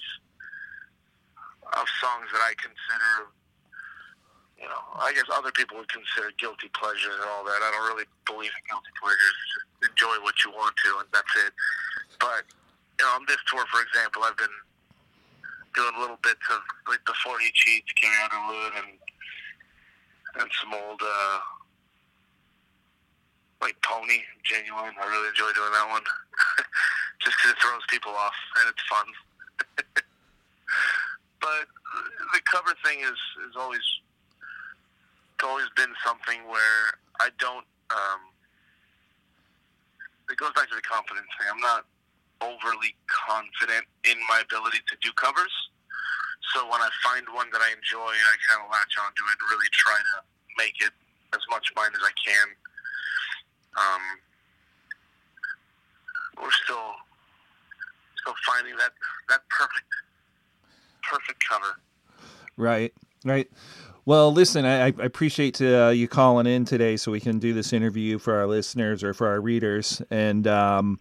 of 1.78 1.86
songs 2.02 2.28
that 2.34 2.42
I 2.44 2.52
consider, 2.60 3.32
you 4.60 4.68
know, 4.68 4.82
I 5.00 5.16
guess 5.16 5.24
other 5.32 5.50
people 5.54 5.80
would 5.80 5.88
consider 5.88 6.28
guilty 6.36 6.68
pleasures 6.76 7.16
and 7.16 7.30
all 7.30 7.46
that. 7.46 7.62
I 7.62 7.72
don't 7.72 7.88
really 7.88 8.04
believe 8.26 8.52
in 8.52 8.62
guilty 8.68 8.92
pleasures. 9.00 9.36
Just 9.54 9.94
enjoy 9.94 10.18
what 10.20 10.36
you 10.44 10.50
want 10.52 10.74
to, 10.76 10.90
and 10.98 11.08
that's 11.14 11.34
it. 11.46 11.54
But 12.18 12.42
you 12.98 13.06
know, 13.06 13.14
on 13.14 13.24
this 13.30 13.40
tour, 13.46 13.62
for 13.70 13.80
example, 13.86 14.26
I've 14.26 14.36
been 14.36 14.58
doing 15.78 15.94
little 15.98 16.20
bits 16.26 16.42
of 16.50 16.60
like 16.90 17.06
before 17.06 17.38
he 17.38 17.54
cheats, 17.54 17.90
Carrie 17.94 18.18
Underwood, 18.26 18.74
and 18.82 18.90
and 20.42 20.50
some 20.58 20.74
old 20.74 20.98
uh, 20.98 21.38
like 23.64 23.80
Pony, 23.80 24.20
Ginuwine. 24.44 24.92
I 25.00 25.08
really 25.08 25.32
enjoy 25.32 25.48
doing 25.56 25.72
that 25.72 25.88
one, 25.88 26.04
just 27.24 27.32
because 27.40 27.56
it 27.56 27.58
throws 27.64 27.80
people 27.88 28.12
off 28.12 28.36
and 28.60 28.68
it's 28.68 28.84
fun. 28.84 29.08
but 31.40 31.64
the 32.36 32.44
cover 32.44 32.76
thing 32.84 33.00
is 33.00 33.16
is 33.48 33.56
always 33.56 33.82
it's 35.32 35.44
always 35.48 35.72
been 35.80 35.96
something 36.04 36.44
where 36.44 37.00
I 37.24 37.32
don't. 37.40 37.64
Um, 37.88 38.20
it 40.28 40.36
goes 40.36 40.52
back 40.52 40.68
to 40.68 40.76
the 40.76 40.84
confidence 40.84 41.28
thing. 41.40 41.48
I'm 41.48 41.64
not 41.64 41.88
overly 42.44 42.92
confident 43.08 43.88
in 44.04 44.20
my 44.28 44.44
ability 44.44 44.84
to 44.92 44.94
do 45.00 45.08
covers. 45.16 45.52
So 46.52 46.68
when 46.68 46.84
I 46.84 46.92
find 47.00 47.24
one 47.32 47.48
that 47.56 47.64
I 47.64 47.72
enjoy, 47.72 48.12
I 48.12 48.34
kind 48.44 48.60
of 48.60 48.68
latch 48.68 48.92
onto 49.00 49.24
it 49.32 49.36
and 49.40 49.48
really 49.48 49.72
try 49.72 49.96
to 49.96 50.16
make 50.60 50.76
it 50.84 50.92
as 51.32 51.40
much 51.48 51.64
mine 51.72 51.92
as 51.96 52.04
I 52.04 52.12
can. 52.20 52.52
Um, 53.76 54.02
we're 56.42 56.50
still 56.64 56.92
still 58.20 58.34
finding 58.46 58.76
that 58.76 58.92
that 59.28 59.40
perfect 59.48 59.86
perfect 61.10 61.42
cover. 61.48 61.80
Right, 62.56 62.92
right. 63.24 63.50
Well, 64.06 64.32
listen, 64.32 64.66
I, 64.66 64.86
I 64.86 64.86
appreciate 64.88 65.60
uh, 65.62 65.88
you 65.88 66.08
calling 66.08 66.46
in 66.46 66.66
today 66.66 66.96
so 66.96 67.10
we 67.10 67.20
can 67.20 67.38
do 67.38 67.54
this 67.54 67.72
interview 67.72 68.18
for 68.18 68.34
our 68.34 68.46
listeners 68.46 69.02
or 69.02 69.14
for 69.14 69.28
our 69.28 69.40
readers. 69.40 70.02
And 70.10 70.46
um, 70.46 71.00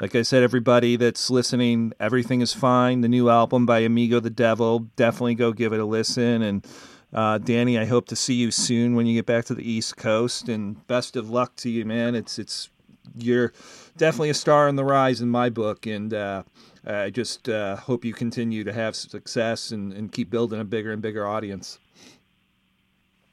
like 0.00 0.14
I 0.14 0.22
said, 0.22 0.44
everybody 0.44 0.94
that's 0.96 1.28
listening, 1.28 1.92
everything 1.98 2.42
is 2.42 2.52
fine. 2.52 3.00
The 3.00 3.08
new 3.08 3.30
album 3.30 3.66
by 3.66 3.80
Amigo 3.80 4.20
the 4.20 4.30
Devil, 4.30 4.80
definitely 4.94 5.34
go 5.34 5.52
give 5.52 5.72
it 5.72 5.80
a 5.80 5.84
listen. 5.84 6.42
And 6.42 6.64
uh, 7.12 7.38
Danny, 7.38 7.78
I 7.78 7.84
hope 7.84 8.06
to 8.08 8.16
see 8.16 8.34
you 8.34 8.50
soon 8.50 8.94
when 8.94 9.06
you 9.06 9.14
get 9.14 9.26
back 9.26 9.44
to 9.46 9.54
the 9.54 9.68
East 9.68 9.96
Coast. 9.96 10.48
And 10.48 10.86
best 10.86 11.16
of 11.16 11.30
luck 11.30 11.56
to 11.56 11.70
you, 11.70 11.84
man. 11.84 12.14
It's 12.14 12.38
it's 12.38 12.68
you're 13.16 13.52
definitely 13.96 14.30
a 14.30 14.34
star 14.34 14.68
on 14.68 14.76
the 14.76 14.84
rise 14.84 15.20
in 15.20 15.28
my 15.28 15.48
book, 15.48 15.86
and 15.86 16.12
uh, 16.12 16.42
I 16.86 17.10
just 17.10 17.48
uh, 17.48 17.76
hope 17.76 18.04
you 18.04 18.12
continue 18.12 18.64
to 18.64 18.72
have 18.72 18.96
success 18.96 19.70
and, 19.70 19.92
and 19.92 20.10
keep 20.10 20.30
building 20.30 20.60
a 20.60 20.64
bigger 20.64 20.92
and 20.92 21.00
bigger 21.00 21.26
audience. 21.26 21.78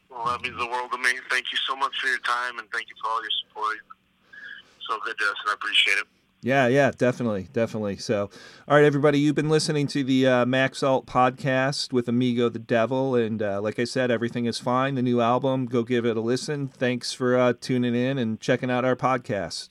Well, 0.10 0.26
that 0.26 0.42
means 0.42 0.58
the 0.58 0.68
world 0.68 0.92
to 0.92 0.98
me. 0.98 1.10
Thank 1.30 1.52
you 1.52 1.58
so 1.68 1.76
much 1.76 1.94
for 2.00 2.08
your 2.08 2.20
time, 2.20 2.60
and 2.60 2.68
thank 2.72 2.88
you 2.90 2.96
for 3.02 3.10
all 3.10 3.22
your 3.22 3.32
support. 3.48 3.78
So 4.88 4.98
good 5.04 5.18
to 5.18 5.26
us, 5.26 5.36
and 5.44 5.52
I 5.52 5.54
appreciate 5.54 5.98
it. 5.98 6.08
Yeah, 6.44 6.68
yeah, 6.68 6.92
definitely, 6.92 7.48
definitely. 7.54 7.96
So, 7.96 8.30
all 8.68 8.76
right, 8.76 8.84
everybody, 8.84 9.18
you've 9.18 9.34
been 9.34 9.48
listening 9.48 9.88
to 9.88 10.04
the 10.04 10.28
uh, 10.28 10.46
Max 10.46 10.84
Alt 10.84 11.06
podcast 11.06 11.94
with 11.94 12.10
Amigo 12.10 12.50
the 12.50 12.60
Devil, 12.60 13.16
and 13.16 13.42
uh, 13.42 13.62
like 13.62 13.80
I 13.80 13.86
said, 13.86 14.12
everything 14.12 14.46
is 14.46 14.60
fine. 14.60 14.96
The 14.96 15.02
new 15.02 15.22
album, 15.22 15.68
go 15.68 15.84
give 15.84 16.06
it 16.06 16.18
a 16.18 16.22
listen. 16.22 16.68
Thanks 16.68 17.14
for 17.14 17.38
uh, 17.38 17.54
tuning 17.62 17.96
in 17.96 18.18
and 18.18 18.42
checking 18.42 18.70
out 18.70 18.84
our 18.84 18.98
podcast. 18.98 19.70